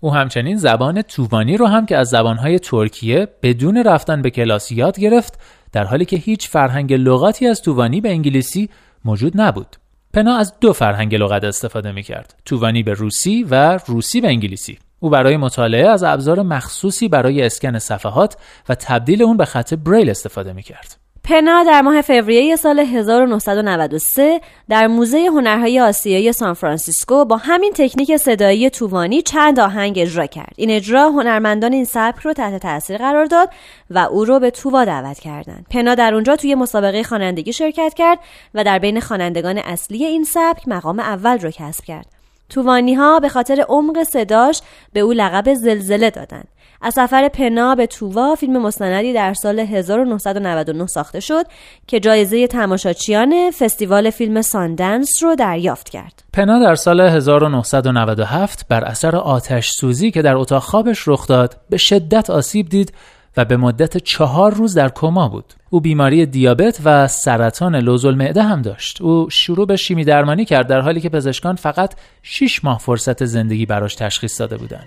او 0.00 0.14
همچنین 0.14 0.56
زبان 0.56 1.02
تووانی 1.02 1.56
رو 1.56 1.66
هم 1.66 1.86
که 1.86 1.96
از 1.96 2.08
زبانهای 2.08 2.58
ترکیه 2.58 3.28
بدون 3.42 3.76
رفتن 3.76 4.22
به 4.22 4.30
کلاس 4.30 4.72
یاد 4.72 5.00
گرفت 5.00 5.38
در 5.72 5.84
حالی 5.84 6.04
که 6.04 6.16
هیچ 6.16 6.48
فرهنگ 6.48 6.92
لغاتی 6.92 7.46
از 7.46 7.62
تووانی 7.62 8.00
به 8.00 8.10
انگلیسی 8.10 8.70
موجود 9.04 9.40
نبود. 9.40 9.76
پنا 10.12 10.36
از 10.36 10.54
دو 10.60 10.72
فرهنگ 10.72 11.14
لغت 11.14 11.44
استفاده 11.44 11.92
می 11.92 12.02
کرد. 12.02 12.34
تووانی 12.44 12.82
به 12.82 12.92
روسی 12.92 13.46
و 13.50 13.78
روسی 13.86 14.20
به 14.20 14.28
انگلیسی. 14.28 14.78
او 15.00 15.10
برای 15.10 15.36
مطالعه 15.36 15.88
از 15.88 16.02
ابزار 16.02 16.42
مخصوصی 16.42 17.08
برای 17.08 17.42
اسکن 17.42 17.78
صفحات 17.78 18.36
و 18.68 18.74
تبدیل 18.74 19.22
اون 19.22 19.36
به 19.36 19.44
خط 19.44 19.74
بریل 19.74 20.10
استفاده 20.10 20.52
می 20.52 20.62
کرد. 20.62 21.01
پنا 21.24 21.62
در 21.62 21.82
ماه 21.82 22.00
فوریه 22.00 22.56
سال 22.56 22.78
1993 22.78 24.40
در 24.68 24.86
موزه 24.86 25.18
هنرهای 25.18 25.80
آسیایی 25.80 26.32
سان 26.32 26.54
فرانسیسکو 26.54 27.24
با 27.24 27.36
همین 27.36 27.72
تکنیک 27.72 28.16
صدایی 28.16 28.70
تووانی 28.70 29.22
چند 29.22 29.60
آهنگ 29.60 29.98
اجرا 29.98 30.26
کرد. 30.26 30.54
این 30.56 30.70
اجرا 30.70 31.10
هنرمندان 31.10 31.72
این 31.72 31.84
سبک 31.84 32.18
رو 32.18 32.32
تحت 32.32 32.62
تاثیر 32.62 32.98
قرار 32.98 33.24
داد 33.24 33.50
و 33.90 33.98
او 33.98 34.24
رو 34.24 34.40
به 34.40 34.50
تووا 34.50 34.84
دعوت 34.84 35.18
کردند. 35.18 35.66
پنا 35.70 35.94
در 35.94 36.14
اونجا 36.14 36.36
توی 36.36 36.54
مسابقه 36.54 37.02
خوانندگی 37.02 37.52
شرکت 37.52 37.94
کرد 37.94 38.18
و 38.54 38.64
در 38.64 38.78
بین 38.78 39.00
خوانندگان 39.00 39.58
اصلی 39.58 40.04
این 40.04 40.24
سبک 40.24 40.68
مقام 40.68 41.00
اول 41.00 41.38
رو 41.38 41.50
کسب 41.50 41.84
کرد. 41.84 42.21
تووانی 42.52 42.94
ها 42.94 43.20
به 43.20 43.28
خاطر 43.28 43.64
عمق 43.68 44.02
صداش 44.02 44.60
به 44.92 45.00
او 45.00 45.12
لقب 45.12 45.54
زلزله 45.54 46.10
دادند. 46.10 46.48
از 46.82 46.94
سفر 46.94 47.28
پنا 47.28 47.74
به 47.74 47.86
تووا 47.86 48.34
فیلم 48.34 48.62
مستندی 48.62 49.12
در 49.12 49.34
سال 49.34 49.58
1999 49.58 50.86
ساخته 50.86 51.20
شد 51.20 51.46
که 51.86 52.00
جایزه 52.00 52.46
تماشاچیان 52.46 53.50
فستیوال 53.50 54.10
فیلم 54.10 54.42
ساندنس 54.42 55.08
رو 55.22 55.34
دریافت 55.34 55.88
کرد. 55.88 56.22
پنا 56.32 56.58
در 56.58 56.74
سال 56.74 57.00
1997 57.00 58.66
بر 58.68 58.84
اثر 58.84 59.16
آتش 59.16 59.70
سوزی 59.70 60.10
که 60.10 60.22
در 60.22 60.34
اتاق 60.34 60.62
خوابش 60.62 61.08
رخ 61.08 61.26
داد 61.26 61.56
به 61.70 61.76
شدت 61.76 62.30
آسیب 62.30 62.68
دید 62.68 62.92
و 63.36 63.44
به 63.44 63.56
مدت 63.56 63.96
چهار 63.96 64.54
روز 64.54 64.74
در 64.74 64.88
کما 64.88 65.28
بود. 65.28 65.54
او 65.70 65.80
بیماری 65.80 66.26
دیابت 66.26 66.80
و 66.84 67.08
سرطان 67.08 67.76
لوزالمعده 67.76 68.42
هم 68.42 68.62
داشت. 68.62 69.00
او 69.00 69.30
شروع 69.30 69.66
به 69.66 69.76
شیمی 69.76 70.04
درمانی 70.04 70.44
کرد 70.44 70.66
در 70.66 70.80
حالی 70.80 71.00
که 71.00 71.08
پزشکان 71.08 71.56
فقط 71.56 71.94
6 72.22 72.64
ماه 72.64 72.78
فرصت 72.78 73.24
زندگی 73.24 73.66
براش 73.66 73.94
تشخیص 73.94 74.40
داده 74.40 74.56
بودند. 74.56 74.86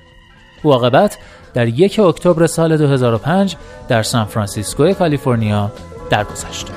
او 0.63 0.71
عاقبت 0.71 1.17
در 1.53 1.67
یک 1.67 1.99
اکتبر 1.99 2.47
سال 2.47 2.77
2005 2.77 3.55
در 3.87 4.03
سان 4.03 4.25
فرانسیسکو 4.25 4.93
کالیفرنیا 4.93 5.71
درگذشت. 6.09 6.67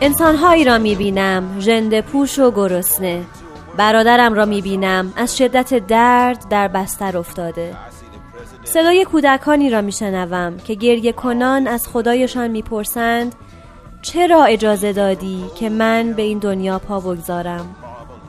انسانهایی 0.00 0.64
را 0.64 0.78
می‌بینم 0.78 1.60
ژنده 1.60 2.02
پوش 2.02 2.38
و 2.38 2.50
گرسنه. 2.50 3.22
برادرم 3.76 4.34
را 4.34 4.44
می‌بینم 4.44 5.12
از 5.16 5.36
شدت 5.36 5.86
درد 5.86 6.48
در 6.48 6.68
بستر 6.68 7.18
افتاده. 7.18 7.76
صدای 8.64 9.04
کودکانی 9.04 9.70
را 9.70 9.80
میشنوم 9.80 10.56
که 10.56 10.74
گریه 10.74 11.12
کنان 11.12 11.66
از 11.66 11.88
خدایشان 11.88 12.50
می‌پرسند 12.50 13.34
چرا 14.02 14.44
اجازه 14.44 14.92
دادی 14.92 15.44
که 15.54 15.68
من 15.68 16.12
به 16.12 16.22
این 16.22 16.38
دنیا 16.38 16.78
پا 16.78 17.00
بگذارم؟ 17.00 17.74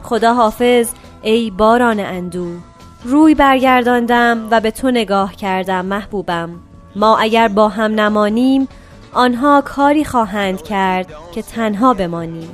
خدا 0.04 0.34
حافظ 0.34 0.90
ای 1.22 1.52
باران 1.52 2.00
اندو. 2.00 2.48
روی 3.04 3.36
برگرداندم 3.36 4.48
و 4.52 4.60
به 4.60 4.72
تو 4.72 4.92
نگاه 4.92 5.36
کردم 5.36 5.86
محبوبم. 5.86 6.50
ما 6.96 7.18
اگر 7.18 7.48
با 7.48 7.70
هم 7.70 8.00
نمانیم 8.00 8.68
آنها 9.14 9.62
کاری 9.66 10.06
خواهند 10.06 10.62
کرد 10.62 11.08
که 11.32 11.42
تنها 11.42 11.94
بمانیم. 11.94 12.50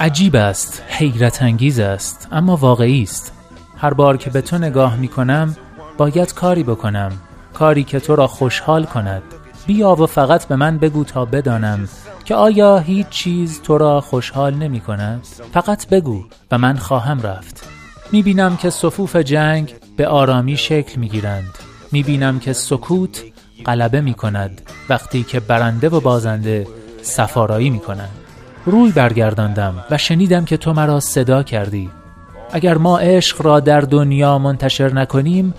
عجیب 0.00 0.36
است 0.36 0.82
حیرت 0.88 1.42
انگیز 1.42 1.80
است 1.80 2.28
اما 2.32 2.56
واقعی 2.56 3.02
است. 3.02 3.32
هر 3.76 3.94
بار 3.94 4.16
که 4.16 4.30
به 4.30 4.40
تو 4.40 4.58
نگاه 4.58 4.96
می 4.96 5.08
کنم 5.08 5.56
باید 5.98 6.34
کاری 6.34 6.62
بکنم 6.62 7.12
کاری 7.54 7.84
که 7.84 8.00
تو 8.00 8.16
را 8.16 8.26
خوشحال 8.26 8.84
کند. 8.84 9.22
بیا 9.66 9.94
و 9.94 10.06
فقط 10.06 10.44
به 10.44 10.56
من 10.56 10.78
بگو 10.78 11.04
تا 11.04 11.24
بدانم 11.24 11.88
که 12.24 12.34
آیا 12.34 12.78
هیچ 12.78 13.08
چیز 13.08 13.62
تو 13.62 13.78
را 13.78 14.00
خوشحال 14.00 14.54
نمی 14.54 14.80
کند؟ 14.80 15.26
فقط 15.52 15.88
بگو 15.88 16.24
و 16.50 16.58
من 16.58 16.76
خواهم 16.76 17.20
رفت. 17.20 17.75
می 18.12 18.22
بینم 18.22 18.56
که 18.56 18.70
صفوف 18.70 19.16
جنگ 19.16 19.74
به 19.96 20.08
آرامی 20.08 20.56
شکل 20.56 21.00
می 21.00 21.08
گیرند 21.08 21.58
می 21.92 22.02
بینم 22.02 22.38
که 22.38 22.52
سکوت 22.52 23.22
غلبه 23.66 24.00
می 24.00 24.14
کند 24.14 24.62
وقتی 24.88 25.22
که 25.22 25.40
برنده 25.40 25.88
و 25.88 26.00
بازنده 26.00 26.66
سفارایی 27.02 27.70
می 27.70 27.78
کنند 27.78 28.10
روی 28.66 28.92
برگرداندم 28.92 29.84
و 29.90 29.98
شنیدم 29.98 30.44
که 30.44 30.56
تو 30.56 30.72
مرا 30.72 31.00
صدا 31.00 31.42
کردی. 31.42 31.90
اگر 32.52 32.78
ما 32.78 32.98
عشق 32.98 33.42
را 33.42 33.60
در 33.60 33.80
دنیا 33.80 34.38
منتشر 34.38 34.92
نکنیم 34.92 35.54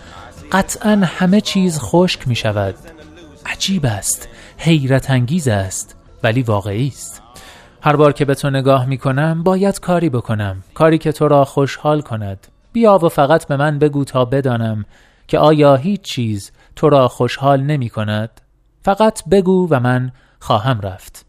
قطعا 0.51 1.01
همه 1.03 1.41
چیز 1.41 1.79
خشک 1.79 2.27
می 2.27 2.35
شود 2.35 2.75
عجیب 3.45 3.85
است 3.85 4.29
حیرت 4.57 5.09
انگیز 5.09 5.47
است 5.47 5.95
ولی 6.23 6.41
واقعی 6.41 6.87
است. 6.87 7.21
هر 7.81 7.95
بار 7.95 8.13
که 8.13 8.25
به 8.25 8.35
تو 8.35 8.49
نگاه 8.49 8.85
می 8.85 8.97
کنم 8.97 9.43
باید 9.43 9.79
کاری 9.79 10.09
بکنم 10.09 10.63
کاری 10.73 10.97
که 10.97 11.11
تو 11.11 11.27
را 11.27 11.45
خوشحال 11.45 12.01
کند 12.01 12.47
بیا 12.73 12.99
و 13.03 13.09
فقط 13.09 13.47
به 13.47 13.57
من 13.57 13.79
بگو 13.79 14.03
تا 14.03 14.25
بدانم 14.25 14.85
که 15.27 15.39
آیا 15.39 15.75
هیچ 15.75 16.01
چیز 16.01 16.51
تو 16.75 16.89
را 16.89 17.07
خوشحال 17.07 17.61
نمی 17.61 17.89
کند؟ 17.89 18.41
فقط 18.81 19.23
بگو 19.31 19.67
و 19.71 19.79
من 19.79 20.11
خواهم 20.39 20.81
رفت 20.81 21.25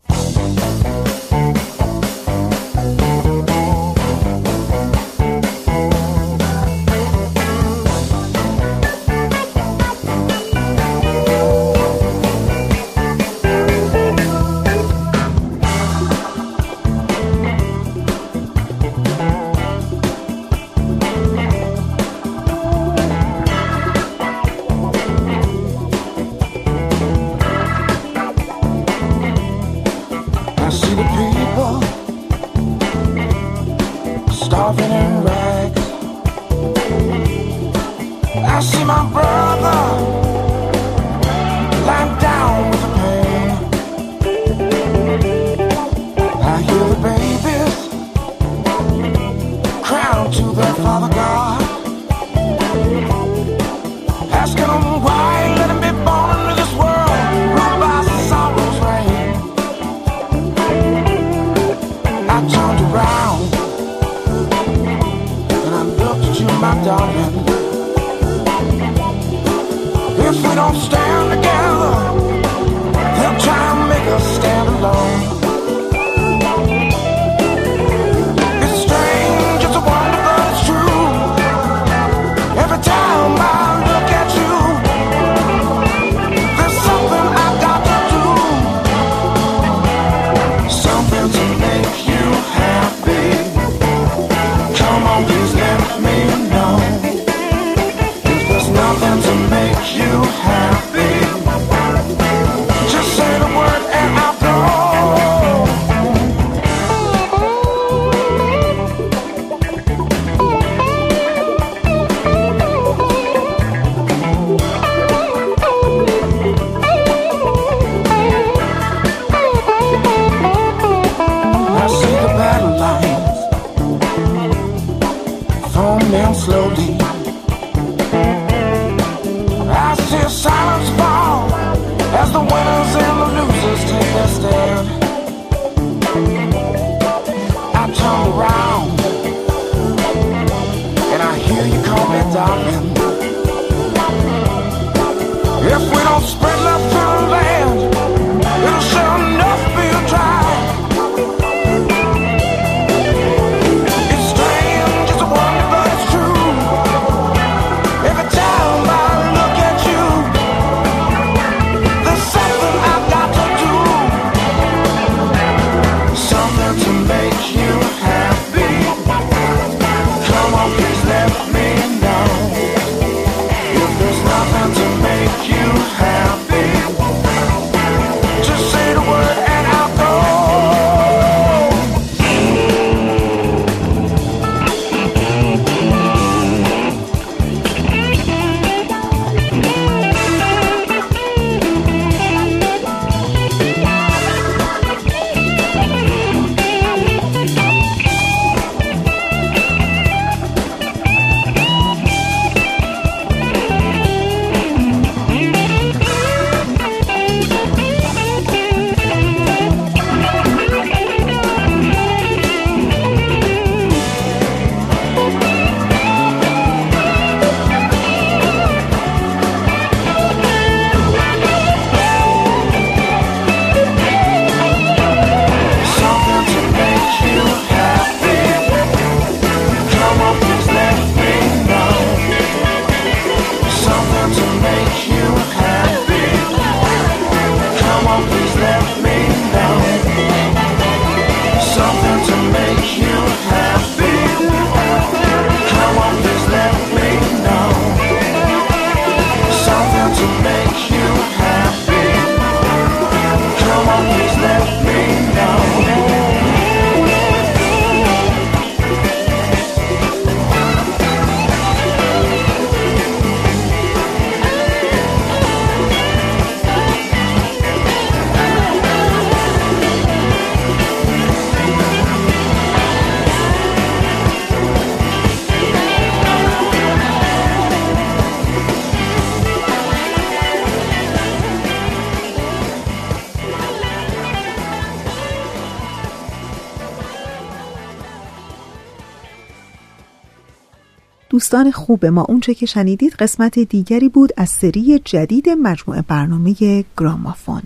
دوستان 291.38 291.70
خوب 291.70 292.06
ما 292.06 292.22
اونچه 292.22 292.54
که 292.54 292.66
شنیدید 292.66 293.12
قسمت 293.12 293.58
دیگری 293.58 294.08
بود 294.08 294.32
از 294.36 294.48
سری 294.48 294.98
جدید 295.04 295.48
مجموعه 295.48 296.02
برنامه 296.08 296.84
گرامافون 296.98 297.62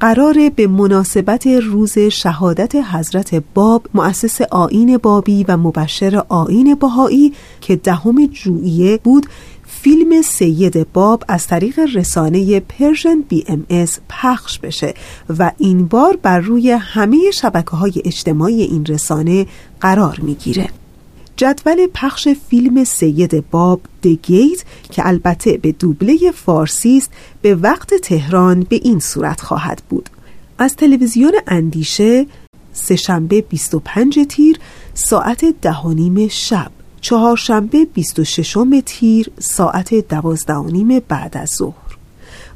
قراره 0.00 0.50
به 0.56 0.66
مناسبت 0.66 1.46
روز 1.46 1.98
شهادت 1.98 2.74
حضرت 2.74 3.42
باب 3.54 3.86
مؤسس 3.94 4.40
آیین 4.40 4.96
بابی 4.96 5.44
و 5.48 5.56
مبشر 5.56 6.22
آیین 6.28 6.74
بهایی 6.74 7.32
که 7.60 7.76
دهم 7.76 8.32
ژوئیه 8.32 8.96
بود 9.04 9.26
فیلم 9.66 10.22
سید 10.22 10.92
باب 10.92 11.24
از 11.28 11.46
طریق 11.46 11.80
رسانه 11.94 12.60
Persian 12.60 13.20
BMS 13.28 13.98
پخش 14.08 14.58
بشه 14.58 14.94
و 15.38 15.52
این 15.58 15.86
بار 15.86 16.16
بر 16.22 16.38
روی 16.38 16.70
همه 16.70 17.30
شبکه 17.30 17.76
های 17.76 18.02
اجتماعی 18.04 18.62
این 18.62 18.86
رسانه 18.86 19.46
قرار 19.80 20.20
می‌گیره. 20.22 20.68
جدول 21.36 21.86
پخش 21.94 22.28
فیلم 22.28 22.84
سید 22.84 23.50
باب 23.50 23.80
دگیت 24.02 24.64
که 24.90 25.06
البته 25.06 25.58
به 25.58 25.72
دوبله 25.72 26.30
فارسی 26.34 26.96
است 26.96 27.10
به 27.42 27.54
وقت 27.54 27.94
تهران 27.94 28.60
به 28.60 28.76
این 28.82 29.00
صورت 29.00 29.40
خواهد 29.40 29.82
بود. 29.88 30.10
از 30.58 30.76
تلویزیون 30.76 31.32
اندیشه 31.46 32.26
سهشنبه 32.72 33.40
25 33.40 34.18
تیر 34.28 34.58
ساعت 34.94 35.44
دهانیم 35.62 36.28
شب. 36.28 36.70
چهارشنبه 37.00 37.84
26 37.84 38.58
تیر 38.86 39.30
ساعت 39.38 39.94
دوازده 39.94 41.00
بعد 41.08 41.36
از 41.36 41.50
ظهر. 41.58 41.96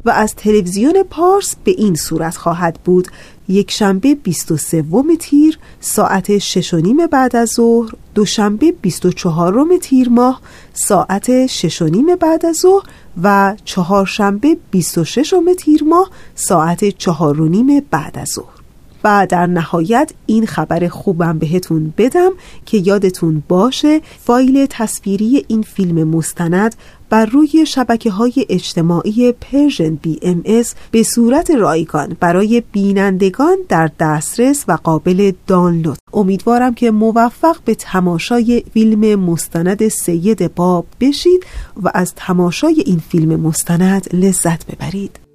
و 0.04 0.10
از 0.10 0.34
تلویزیون 0.34 1.02
پارس 1.10 1.56
به 1.64 1.70
این 1.70 1.94
صورت 1.94 2.36
خواهد 2.36 2.80
بود 2.84 3.08
یک 3.50 3.70
شنبه 3.70 4.14
23 4.14 4.84
تیر 5.18 5.58
ساعت 5.80 6.38
6 6.38 6.74
نیم 6.74 7.06
بعد 7.06 7.36
از 7.36 7.48
ظهر 7.48 7.94
دوشنبه 8.14 8.72
24 8.72 9.76
تیر 9.80 10.08
ماه 10.08 10.40
ساعت 10.72 11.46
6 11.46 11.82
نیم 11.82 12.16
بعد 12.16 12.46
از 12.46 12.56
ظهر 12.56 12.86
و 13.22 13.56
چهارشنبه 13.64 14.56
26 14.70 15.34
تیر 15.58 15.84
ماه 15.84 16.10
ساعت 16.34 16.84
4 16.84 17.36
نیم 17.36 17.80
بعد 17.90 18.18
از 18.18 18.28
ظهر. 18.28 18.59
و 19.04 19.26
در 19.30 19.46
نهایت 19.46 20.12
این 20.26 20.46
خبر 20.46 20.88
خوبم 20.88 21.38
بهتون 21.38 21.94
بدم 21.98 22.30
که 22.66 22.78
یادتون 22.78 23.42
باشه 23.48 24.00
فایل 24.24 24.66
تصویری 24.70 25.44
این 25.48 25.62
فیلم 25.62 26.08
مستند 26.08 26.74
بر 27.10 27.26
روی 27.26 27.66
شبکه 27.66 28.10
های 28.10 28.46
اجتماعی 28.48 29.32
Persian 29.32 29.94
BMS 29.94 30.74
به 30.90 31.02
صورت 31.02 31.50
رایگان 31.50 32.16
برای 32.20 32.62
بینندگان 32.72 33.56
در 33.68 33.90
دسترس 34.00 34.64
و 34.68 34.72
قابل 34.72 35.32
دانلود. 35.46 35.98
امیدوارم 36.12 36.74
که 36.74 36.90
موفق 36.90 37.56
به 37.64 37.74
تماشای 37.74 38.64
فیلم 38.74 39.20
مستند 39.20 39.88
سید 39.88 40.54
باب 40.54 40.86
بشید 41.00 41.46
و 41.82 41.90
از 41.94 42.14
تماشای 42.16 42.82
این 42.86 42.98
فیلم 42.98 43.40
مستند 43.40 44.14
لذت 44.14 44.66
ببرید. 44.66 45.29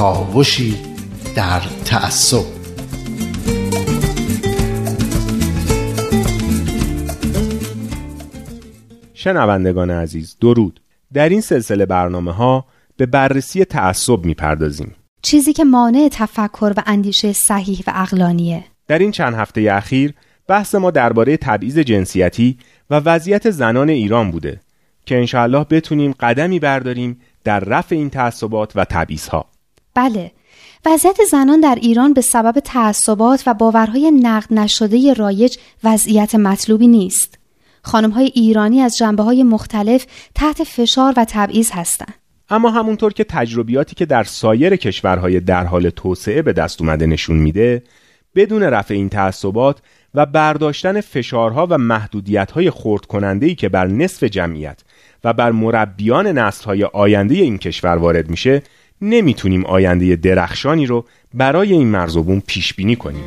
کاوشی 0.00 0.76
در 1.36 1.60
تعصب. 1.84 2.44
شنوندگان 9.14 9.90
عزیز 9.90 10.36
درود. 10.40 10.80
در 11.12 11.28
این 11.28 11.40
سلسله 11.40 11.86
برنامه 11.86 12.32
ها 12.32 12.64
به 12.96 13.06
بررسی 13.06 13.64
تعصب 13.64 14.24
می‌پردازیم. 14.24 14.94
چیزی 15.22 15.52
که 15.52 15.64
مانع 15.64 16.08
تفکر 16.12 16.72
و 16.76 16.82
اندیشه 16.86 17.32
صحیح 17.32 17.82
و 17.86 17.92
اقلانیه 17.94 18.64
در 18.88 18.98
این 18.98 19.10
چند 19.10 19.34
هفته 19.34 19.68
اخیر 19.72 20.14
بحث 20.46 20.74
ما 20.74 20.90
درباره 20.90 21.36
تبعیض 21.36 21.78
جنسیتی 21.78 22.58
و 22.90 22.94
وضعیت 22.94 23.50
زنان 23.50 23.88
ایران 23.88 24.30
بوده 24.30 24.60
که 25.06 25.18
انشاءالله 25.18 25.64
بتونیم 25.64 26.14
قدمی 26.20 26.58
برداریم 26.58 27.20
در 27.44 27.60
رفع 27.60 27.94
این 27.96 28.10
تعصبات 28.10 28.72
و 28.76 28.84
تبعیضها. 28.84 29.50
بله 29.94 30.32
وضعیت 30.86 31.16
زنان 31.30 31.60
در 31.60 31.78
ایران 31.82 32.12
به 32.12 32.20
سبب 32.20 32.60
تعصبات 32.60 33.42
و 33.46 33.54
باورهای 33.54 34.10
نقد 34.10 34.54
نشده 34.54 35.12
رایج 35.12 35.56
وضعیت 35.84 36.34
مطلوبی 36.34 36.88
نیست. 36.88 37.38
خانم 37.82 38.10
های 38.10 38.30
ایرانی 38.34 38.80
از 38.80 38.96
جنبه 38.96 39.22
های 39.22 39.42
مختلف 39.42 40.06
تحت 40.34 40.64
فشار 40.64 41.14
و 41.16 41.24
تبعیض 41.28 41.70
هستند. 41.70 42.14
اما 42.50 42.70
همونطور 42.70 43.12
که 43.12 43.24
تجربیاتی 43.24 43.94
که 43.94 44.06
در 44.06 44.24
سایر 44.24 44.76
کشورهای 44.76 45.40
در 45.40 45.64
حال 45.64 45.90
توسعه 45.90 46.42
به 46.42 46.52
دست 46.52 46.80
اومده 46.80 47.06
نشون 47.06 47.36
میده 47.36 47.82
بدون 48.34 48.62
رفع 48.62 48.94
این 48.94 49.08
تعصبات 49.08 49.78
و 50.14 50.26
برداشتن 50.26 51.00
فشارها 51.00 51.66
و 51.70 51.78
محدودیتهای 51.78 52.70
خورد 52.70 53.06
کننده 53.06 53.54
که 53.54 53.68
بر 53.68 53.86
نصف 53.86 54.24
جمعیت 54.24 54.80
و 55.24 55.32
بر 55.32 55.50
مربیان 55.50 56.26
نسلهای 56.26 56.84
آینده 56.84 57.34
این 57.34 57.58
کشور 57.58 57.96
وارد 57.96 58.30
میشه 58.30 58.62
نمی‌تونیم 59.02 59.66
آینده 59.66 60.16
درخشانی 60.16 60.86
رو 60.86 61.04
برای 61.34 61.72
این 61.72 61.88
مرزوبون 61.88 62.42
پیش 62.46 62.74
بینی 62.74 62.96
کنیم. 62.96 63.24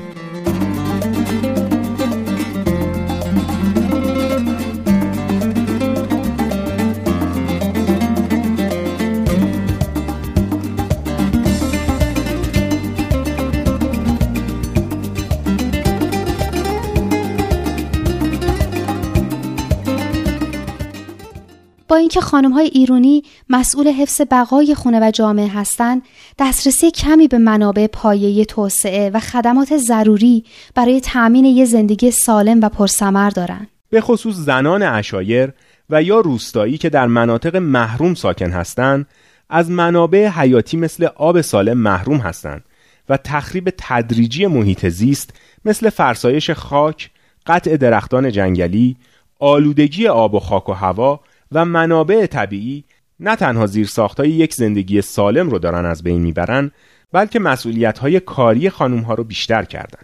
با 21.93 21.97
اینکه 21.97 22.21
خانم 22.21 22.51
های 22.51 22.65
ایرانی 22.65 23.23
مسئول 23.49 23.87
حفظ 23.87 24.21
بقای 24.31 24.75
خونه 24.75 25.07
و 25.07 25.11
جامعه 25.11 25.47
هستند 25.47 26.01
دسترسی 26.39 26.91
کمی 26.91 27.27
به 27.27 27.37
منابع 27.37 27.87
پایه 27.87 28.45
توسعه 28.45 29.09
و 29.09 29.19
خدمات 29.19 29.77
ضروری 29.77 30.43
برای 30.75 31.01
تأمین 31.01 31.45
یک 31.45 31.65
زندگی 31.65 32.11
سالم 32.11 32.59
و 32.61 32.69
پرثمر 32.69 33.29
دارند. 33.29 33.67
به 33.89 34.01
خصوص 34.01 34.35
زنان 34.35 34.83
اشایر 34.83 35.53
و 35.89 36.03
یا 36.03 36.19
روستایی 36.19 36.77
که 36.77 36.89
در 36.89 37.07
مناطق 37.07 37.55
محروم 37.55 38.13
ساکن 38.13 38.51
هستند 38.51 39.07
از 39.49 39.71
منابع 39.71 40.27
حیاتی 40.27 40.77
مثل 40.77 41.07
آب 41.15 41.41
سالم 41.41 41.77
محروم 41.77 42.17
هستند 42.17 42.63
و 43.09 43.17
تخریب 43.17 43.73
تدریجی 43.77 44.47
محیط 44.47 44.87
زیست 44.87 45.33
مثل 45.65 45.89
فرسایش 45.89 46.49
خاک، 46.51 47.09
قطع 47.47 47.77
درختان 47.77 48.31
جنگلی، 48.31 48.97
آلودگی 49.39 50.07
آب 50.07 50.33
و 50.33 50.39
خاک 50.39 50.69
و 50.69 50.73
هوا 50.73 51.19
و 51.53 51.65
منابع 51.65 52.25
طبیعی 52.25 52.83
نه 53.19 53.35
تنها 53.35 53.67
زیر 53.67 53.87
ساختای 53.87 54.29
یک 54.29 54.53
زندگی 54.53 55.01
سالم 55.01 55.49
رو 55.49 55.59
دارن 55.59 55.85
از 55.85 56.03
بین 56.03 56.21
می‌برن 56.21 56.71
بلکه 57.11 57.39
مسئولیت 57.39 57.99
های 57.99 58.19
کاری 58.19 58.69
خانوم 58.69 58.99
ها 59.01 59.13
رو 59.13 59.23
بیشتر 59.23 59.63
کردن. 59.63 60.01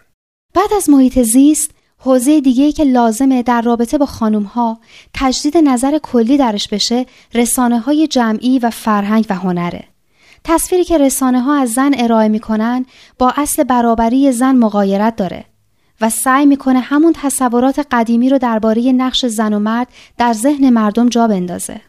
بعد 0.54 0.74
از 0.78 0.90
محیط 0.90 1.20
زیست 1.20 1.72
حوزه 1.98 2.42
دیگه 2.42 2.72
که 2.72 2.84
لازمه 2.84 3.44
در 3.44 3.62
رابطه 3.62 3.98
با 3.98 4.06
خانوم 4.06 4.44
ها 4.44 4.80
تجدید 5.14 5.58
نظر 5.58 5.98
کلی 6.04 6.38
درش 6.38 6.68
بشه 6.68 7.06
رسانه 7.34 7.80
های 7.80 8.08
جمعی 8.08 8.60
و 8.60 8.70
فرهنگ 8.70 9.26
و 9.30 9.36
هنره. 9.36 9.84
تصویری 10.44 10.84
که 10.84 10.98
رسانه 10.98 11.42
ها 11.42 11.62
از 11.62 11.74
زن 11.74 11.92
ارائه 11.98 12.28
می‌کنن 12.28 12.86
با 13.18 13.34
اصل 13.38 13.64
برابری 13.64 14.32
زن 14.32 14.56
مقایرت 14.56 15.16
داره 15.16 15.46
و 16.02 16.10
سعی 16.10 16.46
می‌کنه 16.46 16.80
همون 16.80 17.14
تصورات 17.16 17.88
قدیمی 17.92 18.30
رو 18.30 18.38
درباره 18.38 18.82
نقش 18.82 19.26
زن 19.26 19.54
و 19.54 19.60
مرد 19.60 19.88
در 20.18 20.34
ذهن 20.34 20.70
مردم 20.70 21.10
جا 21.10 21.28
بندازه. 21.28 21.82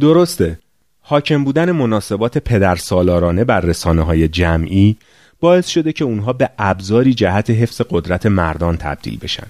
درسته. 0.00 0.58
حاکم 1.00 1.44
بودن 1.44 1.72
مناسبات 1.72 2.38
پدر 2.38 2.76
سالارانه 2.76 3.44
بر 3.44 3.60
رسانه 3.60 4.02
های 4.02 4.28
جمعی 4.28 4.96
باعث 5.40 5.68
شده 5.68 5.92
که 5.92 6.04
اونها 6.04 6.32
به 6.32 6.50
ابزاری 6.58 7.14
جهت 7.14 7.50
حفظ 7.50 7.80
قدرت 7.90 8.26
مردان 8.26 8.76
تبدیل 8.76 9.18
بشن 9.18 9.46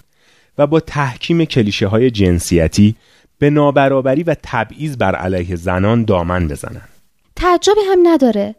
و 0.58 0.66
با 0.66 0.80
تحکیم 0.80 1.44
کلیشه 1.44 1.86
های 1.86 2.10
جنسیتی 2.10 2.96
به 3.38 3.50
نابرابری 3.50 4.22
و 4.22 4.36
تبعیض 4.42 4.96
بر 4.96 5.14
علیه 5.14 5.56
زنان 5.56 6.04
دامن 6.04 6.48
بزنن. 6.48 6.88
تعجبی 7.36 7.80
هم 7.90 7.98
نداره 8.02 8.54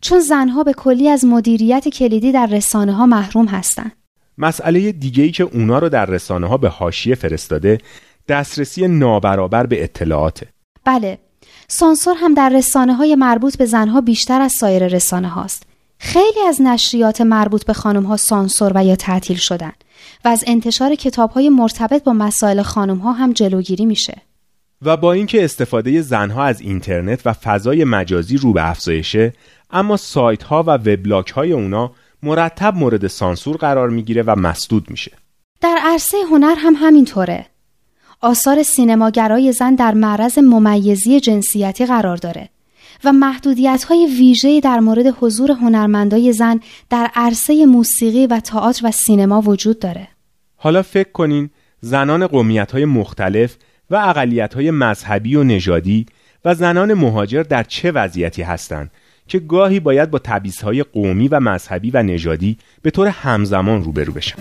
چون 0.00 0.20
زنها 0.20 0.64
به 0.64 0.72
کلی 0.72 1.08
از 1.08 1.24
مدیریت 1.24 1.88
کلیدی 1.88 2.32
در 2.32 2.46
رسانه 2.46 2.92
ها 2.92 3.06
محروم 3.06 3.46
هستند. 3.46 3.92
مسئله 4.38 4.92
دیگه 4.92 5.22
ای 5.22 5.30
که 5.30 5.44
اونا 5.44 5.78
رو 5.78 5.88
در 5.88 6.06
رسانه 6.06 6.46
ها 6.46 6.56
به 6.56 6.68
حاشیه 6.68 7.14
فرستاده 7.14 7.78
دسترسی 8.28 8.88
نابرابر 8.88 9.66
به 9.66 9.84
اطلاعاته. 9.84 10.46
بله 10.84 11.18
سانسور 11.68 12.14
هم 12.18 12.34
در 12.34 12.48
رسانه 12.48 12.94
های 12.94 13.14
مربوط 13.14 13.56
به 13.56 13.64
زنها 13.64 14.00
بیشتر 14.00 14.40
از 14.40 14.52
سایر 14.52 14.86
رسانه 14.86 15.28
هاست. 15.28 15.62
خیلی 15.98 16.40
از 16.48 16.62
نشریات 16.62 17.20
مربوط 17.20 17.64
به 17.64 17.72
خانم 17.72 18.02
ها 18.02 18.16
سانسور 18.16 18.72
و 18.74 18.84
یا 18.84 18.96
تعطیل 18.96 19.36
شدن 19.36 19.72
و 20.24 20.28
از 20.28 20.44
انتشار 20.46 20.94
کتاب 20.94 21.30
های 21.30 21.48
مرتبط 21.48 22.04
با 22.04 22.12
مسائل 22.12 22.62
خانم 22.62 22.98
ها 22.98 23.12
هم 23.12 23.32
جلوگیری 23.32 23.86
میشه. 23.86 24.22
و 24.82 24.96
با 24.96 25.12
اینکه 25.12 25.44
استفاده 25.44 26.00
زنها 26.00 26.44
از 26.44 26.60
اینترنت 26.60 27.26
و 27.26 27.32
فضای 27.32 27.84
مجازی 27.84 28.36
رو 28.36 28.52
به 28.52 28.70
افزایشه 28.70 29.32
اما 29.70 29.96
سایت 29.96 30.42
ها 30.42 30.62
و 30.62 30.70
وبلاگ 30.70 31.26
های 31.28 31.52
اونا 31.52 31.92
مرتب 32.22 32.74
مورد 32.76 33.06
سانسور 33.06 33.56
قرار 33.56 33.90
می‌گیره 33.90 34.22
و 34.22 34.34
مسدود 34.38 34.90
میشه 34.90 35.12
در 35.60 35.78
عرصه 35.82 36.16
هنر 36.30 36.54
هم 36.58 36.74
همینطوره 36.76 37.46
آثار 38.20 38.62
سینماگرای 38.62 39.52
زن 39.52 39.74
در 39.74 39.94
معرض 39.94 40.38
ممیزی 40.38 41.20
جنسیتی 41.20 41.86
قرار 41.86 42.16
داره 42.16 42.48
و 43.04 43.12
محدودیت 43.12 43.84
های 43.84 44.06
ویژه 44.18 44.60
در 44.60 44.80
مورد 44.80 45.06
حضور 45.20 45.50
هنرمندای 45.50 46.32
زن 46.32 46.60
در 46.90 47.10
عرصه 47.14 47.66
موسیقی 47.66 48.26
و 48.26 48.40
تئاتر 48.40 48.86
و 48.86 48.90
سینما 48.90 49.40
وجود 49.40 49.78
داره. 49.78 50.08
حالا 50.56 50.82
فکر 50.82 51.12
کنین 51.12 51.50
زنان 51.80 52.26
قومیت 52.26 52.72
های 52.72 52.84
مختلف 52.84 53.56
و 53.90 53.96
اقلیت 53.96 54.54
های 54.54 54.70
مذهبی 54.70 55.36
و 55.36 55.42
نژادی 55.42 56.06
و 56.44 56.54
زنان 56.54 56.94
مهاجر 56.94 57.42
در 57.42 57.62
چه 57.62 57.92
وضعیتی 57.92 58.42
هستند 58.42 58.90
که 59.28 59.38
گاهی 59.38 59.80
باید 59.80 60.10
با 60.10 60.20
های 60.62 60.82
قومی 60.82 61.28
و 61.28 61.40
مذهبی 61.40 61.90
و 61.90 62.02
نژادی 62.02 62.58
به 62.82 62.90
طور 62.90 63.06
همزمان 63.06 63.84
روبرو 63.84 64.12
بشن. 64.12 64.38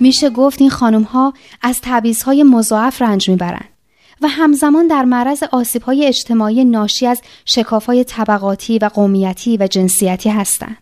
میشه 0.00 0.30
گفت 0.30 0.60
این 0.60 0.70
خانم 0.70 1.02
ها 1.02 1.32
از 1.62 1.80
تبعیض 1.82 2.22
های 2.22 2.42
مضاعف 2.42 3.02
رنج 3.02 3.30
می‌برند 3.30 3.73
و 4.22 4.28
همزمان 4.28 4.86
در 4.86 5.04
معرض 5.04 5.42
آسیب 5.42 5.82
های 5.82 6.06
اجتماعی 6.06 6.64
ناشی 6.64 7.06
از 7.06 7.22
شکاف 7.44 7.86
های 7.86 8.04
طبقاتی 8.04 8.78
و 8.78 8.90
قومیتی 8.94 9.56
و 9.56 9.66
جنسیتی 9.66 10.30
هستند. 10.30 10.76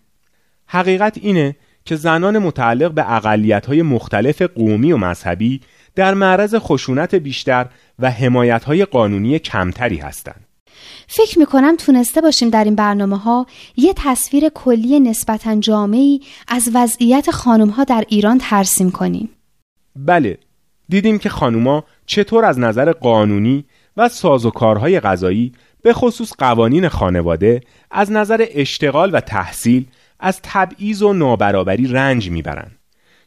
حقیقت 0.66 1.18
اینه 1.22 1.56
که 1.84 1.96
زنان 1.96 2.38
متعلق 2.38 2.92
به 2.92 3.12
اقلیت 3.12 3.66
های 3.66 3.82
مختلف 3.82 4.42
قومی 4.42 4.92
و 4.92 4.96
مذهبی 4.96 5.60
در 5.94 6.14
معرض 6.14 6.54
خشونت 6.54 7.14
بیشتر 7.14 7.66
و 7.98 8.10
حمایت 8.10 8.64
های 8.64 8.84
قانونی 8.84 9.38
کمتری 9.38 9.96
هستند. 9.96 10.46
فکر 11.08 11.38
می‌کنم 11.38 11.76
تونسته 11.76 12.20
باشیم 12.20 12.50
در 12.50 12.64
این 12.64 12.74
برنامه 12.74 13.18
ها 13.18 13.46
یه 13.76 13.94
تصویر 13.96 14.48
کلی 14.48 15.00
نسبتا 15.00 15.56
جامعی 15.56 16.20
از 16.48 16.70
وضعیت 16.74 17.30
خانم 17.30 17.68
ها 17.68 17.84
در 17.84 18.04
ایران 18.08 18.38
ترسیم 18.38 18.90
کنیم. 18.90 19.28
بله 19.96 20.38
دیدیم 20.92 21.18
که 21.18 21.28
خانوما 21.28 21.84
چطور 22.06 22.44
از 22.44 22.58
نظر 22.58 22.92
قانونی 22.92 23.64
و 23.96 24.08
سازوکارهای 24.08 25.00
غذایی 25.00 25.52
به 25.82 25.92
خصوص 25.92 26.32
قوانین 26.38 26.88
خانواده 26.88 27.60
از 27.90 28.12
نظر 28.12 28.46
اشتغال 28.50 29.10
و 29.14 29.20
تحصیل 29.20 29.84
از 30.20 30.40
تبعیض 30.42 31.02
و 31.02 31.12
نابرابری 31.12 31.86
رنج 31.86 32.30
می‌برند. 32.30 32.78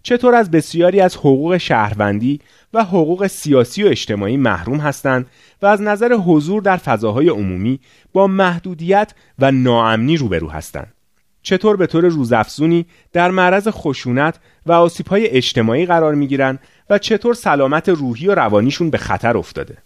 چطور 0.04 0.36
از 0.36 0.52
بسیاری 0.52 1.02
از 1.02 1.18
حقوق 1.18 1.58
شهروندی 1.58 2.40
و 2.74 2.84
حقوق 2.84 3.28
سیاسی 3.28 3.84
و 3.84 3.88
اجتماعی 3.88 4.38
محروم 4.38 4.80
هستند 4.80 5.28
و 5.62 5.66
از 5.66 5.82
نظر 5.82 6.14
حضور 6.14 6.62
در 6.62 6.78
فضاهای 6.78 7.30
عمومی 7.30 7.80
با 8.14 8.28
محدودیت 8.28 9.14
و 9.40 9.52
ناامنی 9.52 10.18
روبرو 10.18 10.50
هستند. 10.50 10.94
چطور 11.46 11.78
به 11.78 11.88
طور 11.88 12.06
روزافزونی 12.06 12.86
در 13.14 13.32
معرض 13.32 13.68
خشونت 13.68 14.40
و 14.66 14.72
آسیب‌های 14.72 15.28
اجتماعی 15.28 15.86
قرار 15.86 16.16
می‌گیرند 16.16 16.60
و 16.90 16.98
چطور 16.98 17.34
سلامت 17.34 17.90
روحی 17.90 18.28
و 18.28 18.36
روانیشون 18.36 18.90
به 18.90 18.98
خطر 18.98 19.38
افتاده. 19.38 19.78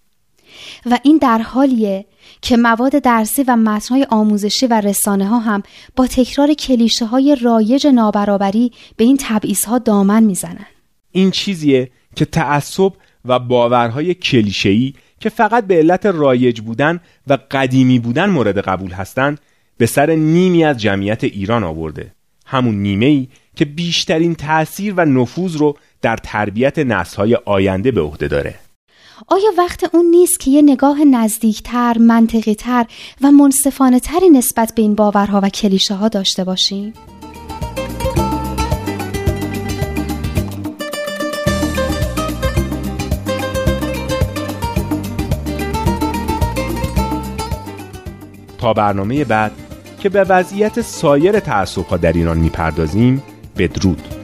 و 0.85 0.99
این 1.03 1.17
در 1.17 1.37
حالیه 1.37 2.05
که 2.41 2.57
مواد 2.57 2.91
درسی 2.91 3.43
و 3.43 3.55
متنهای 3.55 4.07
آموزشی 4.09 4.67
و 4.67 4.81
رسانه 4.81 5.27
ها 5.27 5.39
هم 5.39 5.63
با 5.95 6.07
تکرار 6.07 6.53
کلیشه 6.53 7.05
های 7.05 7.37
رایج 7.41 7.87
نابرابری 7.87 8.71
به 8.97 9.03
این 9.03 9.17
تبعیض 9.21 9.65
ها 9.65 9.77
دامن 9.77 10.23
می‌زنن. 10.23 10.65
این 11.11 11.31
چیزیه 11.31 11.91
که 12.15 12.25
تعصب 12.25 12.91
و 13.25 13.39
باورهای 13.39 14.13
کلیشه‌ای 14.13 14.93
که 15.19 15.29
فقط 15.29 15.67
به 15.67 15.75
علت 15.75 16.05
رایج 16.05 16.61
بودن 16.61 16.99
و 17.27 17.37
قدیمی 17.51 17.99
بودن 17.99 18.29
مورد 18.29 18.57
قبول 18.57 18.91
هستند 18.91 19.39
به 19.77 19.85
سر 19.85 20.11
نیمی 20.11 20.63
از 20.63 20.77
جمعیت 20.77 21.23
ایران 21.23 21.63
آورده 21.63 22.13
همون 22.45 22.75
نیمه 22.75 23.05
ای 23.05 23.27
که 23.55 23.65
بیشترین 23.65 24.35
تأثیر 24.35 24.93
و 24.97 25.05
نفوذ 25.05 25.55
رو 25.55 25.77
در 26.01 26.17
تربیت 26.17 26.79
نسل‌های 26.79 27.37
آینده 27.45 27.91
به 27.91 28.01
عهده 28.01 28.27
داره 28.27 28.55
آیا 29.27 29.51
وقت 29.57 29.95
اون 29.95 30.05
نیست 30.05 30.39
که 30.39 30.51
یه 30.51 30.61
نگاه 30.61 31.03
نزدیکتر، 31.03 31.97
منطقیتر 31.97 32.85
و 33.21 33.31
منصفانه 33.31 33.99
تری 33.99 34.29
نسبت 34.29 34.73
به 34.75 34.81
این 34.81 34.95
باورها 34.95 35.39
و 35.43 35.49
کلیشه 35.49 35.95
ها 35.95 36.07
داشته 36.07 36.43
باشیم؟ 36.43 36.93
تا 48.57 48.73
برنامه 48.73 49.25
بعد 49.25 49.51
که 49.99 50.09
به 50.09 50.23
وضعیت 50.23 50.81
سایر 50.81 51.39
تعصبها 51.39 51.97
در 51.97 52.13
ایران 52.13 52.37
می‌پردازیم 52.37 53.23
بدرود 53.57 54.18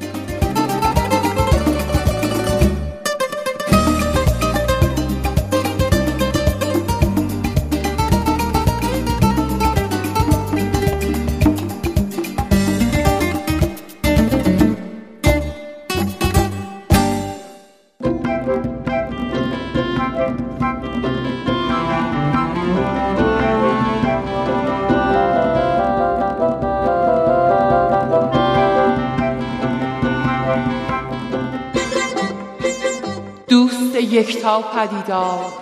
یکتا 34.15 34.61
پدیدار. 34.61 35.53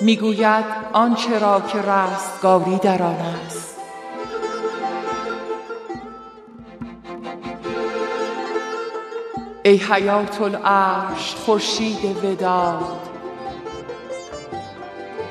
می‌گوید 0.00 0.64
آنچه 0.92 1.38
را 1.38 1.60
که 1.60 1.78
رستگاری 1.78 2.78
در 2.78 3.02
آن 3.02 3.14
است. 3.14 3.76
ای 9.62 9.76
حیات 9.76 10.40
العرش 10.40 11.34
خورشید 11.34 12.24
وداد 12.24 13.08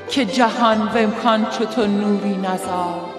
که 0.10 0.26
جهان 0.26 0.82
و 0.82 0.98
امکان 0.98 1.46
چو 1.46 1.82
نوری 1.88 2.38
نزاد. 2.38 3.16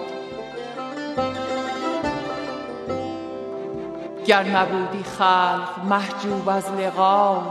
گر 4.27 4.43
نبودی 4.43 5.03
خلق 5.03 5.85
محجوب 5.89 6.49
از 6.49 6.65
لقا 6.71 7.43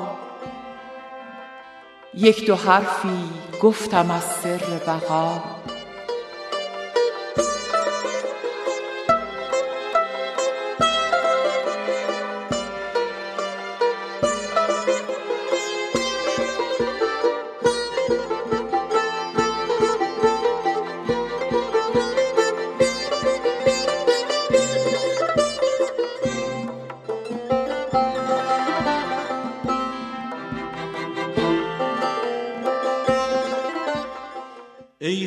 یک 2.17 2.45
دو 2.45 2.55
حرفی 2.55 3.29
گفتم 3.61 4.11
از 4.11 4.23
سر 4.23 4.61
بقا. 4.87 5.41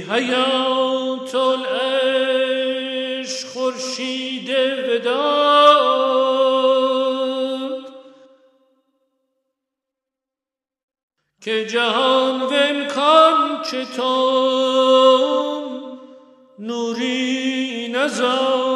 حیات 0.01 1.35
العشق 1.35 2.89
خورشید 3.49 4.51
وداد 4.89 5.89
که 11.41 11.67
جهان 11.67 12.43
و 12.43 12.53
امکان 12.53 13.63
چطور 13.63 14.89
نوری 16.59 17.89
نزاد. 17.89 18.68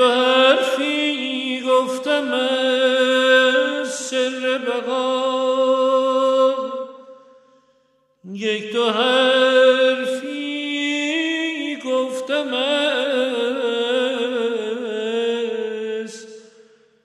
دو 0.00 0.08
حرفی 0.08 1.60
گفتم 1.60 2.30
سر 3.84 4.60
بقا. 4.66 6.54
یک 8.32 8.72
دو 8.72 8.84
حرفی 8.84 10.36
گفتم 11.84 12.50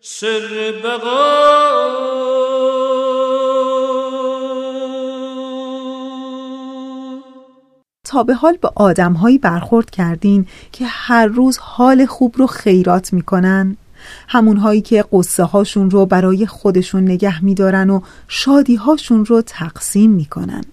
سر 0.02 0.74
بقا. 0.84 1.55
به 8.24 8.34
حال 8.34 8.58
به 8.62 8.70
آدمهایی 8.76 9.38
برخورد 9.38 9.90
کردین 9.90 10.46
که 10.72 10.86
هر 10.88 11.26
روز 11.26 11.58
حال 11.58 12.06
خوب 12.06 12.36
رو 12.38 12.48
خیرات 12.48 13.14
می‌کنن. 13.14 13.78
همونهایی 14.28 14.82
که 14.82 15.06
قصه 15.12 15.44
هاشون 15.44 15.90
رو 15.92 16.06
برای 16.06 16.46
خودشون 16.46 17.04
نگه 17.04 17.44
میدارن 17.44 17.90
و 17.90 18.02
شادی 18.28 18.76
هاشون 18.76 19.26
رو 19.26 19.42
تقسیم 19.42 20.12
می‌کنن. 20.12 20.64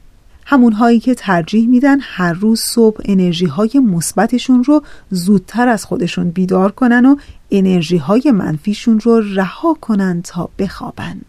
همونهایی 0.47 1.01
که 1.01 1.15
ترجیح 1.15 1.69
میدن 1.69 1.99
هر 2.01 2.33
روز 2.33 2.61
صبح 2.61 3.01
انرژی 3.05 3.47
های 3.47 3.71
مثبتشون 3.79 4.65
رو 4.65 4.83
زودتر 5.11 5.69
از 5.69 5.85
خودشون 5.85 6.31
بیدار 6.31 6.73
کنن 6.73 7.07
و 7.07 7.17
انرژی 7.51 7.97
های 7.97 8.33
منفیشون 8.35 9.01
رو 9.01 9.21
رها 9.35 9.75
کنن 9.81 10.23
تا 10.23 10.49
بخوابن. 10.59 11.21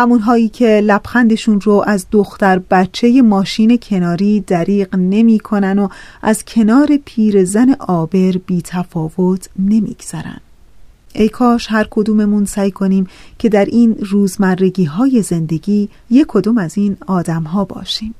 همونهایی 0.00 0.48
که 0.48 0.80
لبخندشون 0.84 1.60
رو 1.60 1.84
از 1.86 2.06
دختر 2.10 2.58
بچه 2.58 3.22
ماشین 3.22 3.78
کناری 3.78 4.40
دریق 4.40 4.96
نمی 4.96 5.38
کنن 5.38 5.78
و 5.78 5.88
از 6.22 6.44
کنار 6.44 6.98
پیر 7.04 7.44
زن 7.44 7.76
آبر 7.78 8.32
بی 8.46 8.62
تفاوت 8.64 9.48
نمی 9.58 9.96
گذرن. 10.00 10.40
ای 11.14 11.28
کاش 11.28 11.66
هر 11.70 11.86
کدوممون 11.90 12.44
سعی 12.44 12.70
کنیم 12.70 13.06
که 13.38 13.48
در 13.48 13.64
این 13.64 13.96
روزمرگی 14.00 14.84
های 14.84 15.22
زندگی 15.22 15.88
یک 16.10 16.26
کدوم 16.28 16.58
از 16.58 16.78
این 16.78 16.96
آدم 17.06 17.42
ها 17.42 17.64
باشیم. 17.64 18.14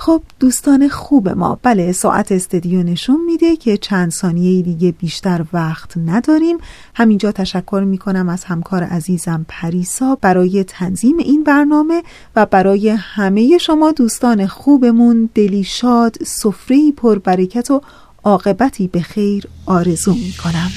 خب 0.00 0.22
دوستان 0.40 0.88
خوب 0.88 1.28
ما 1.28 1.58
بله 1.62 1.92
ساعت 1.92 2.32
استدیو 2.32 2.82
نشون 2.82 3.24
میده 3.24 3.56
که 3.56 3.76
چند 3.76 4.10
ثانیه 4.10 4.62
دیگه 4.62 4.92
بیشتر 4.92 5.44
وقت 5.52 5.96
نداریم. 6.06 6.58
همینجا 6.94 7.32
تشکر 7.32 7.84
می‌کنم 7.86 8.28
از 8.28 8.44
همکار 8.44 8.84
عزیزم 8.84 9.46
پریسا 9.48 10.18
برای 10.20 10.64
تنظیم 10.64 11.18
این 11.18 11.42
برنامه 11.42 12.02
و 12.36 12.46
برای 12.46 12.88
همه 12.88 13.58
شما 13.58 13.92
دوستان 13.92 14.46
خوبمون 14.46 15.28
دلی 15.34 15.64
شاد 15.64 16.16
سفره 16.26 16.92
پر 16.92 17.18
برکت 17.18 17.70
و 17.70 17.80
عاقبتی 18.24 18.88
به 18.88 19.00
خیر 19.00 19.44
آرزو 19.66 20.14
می‌کنم. 20.14 20.70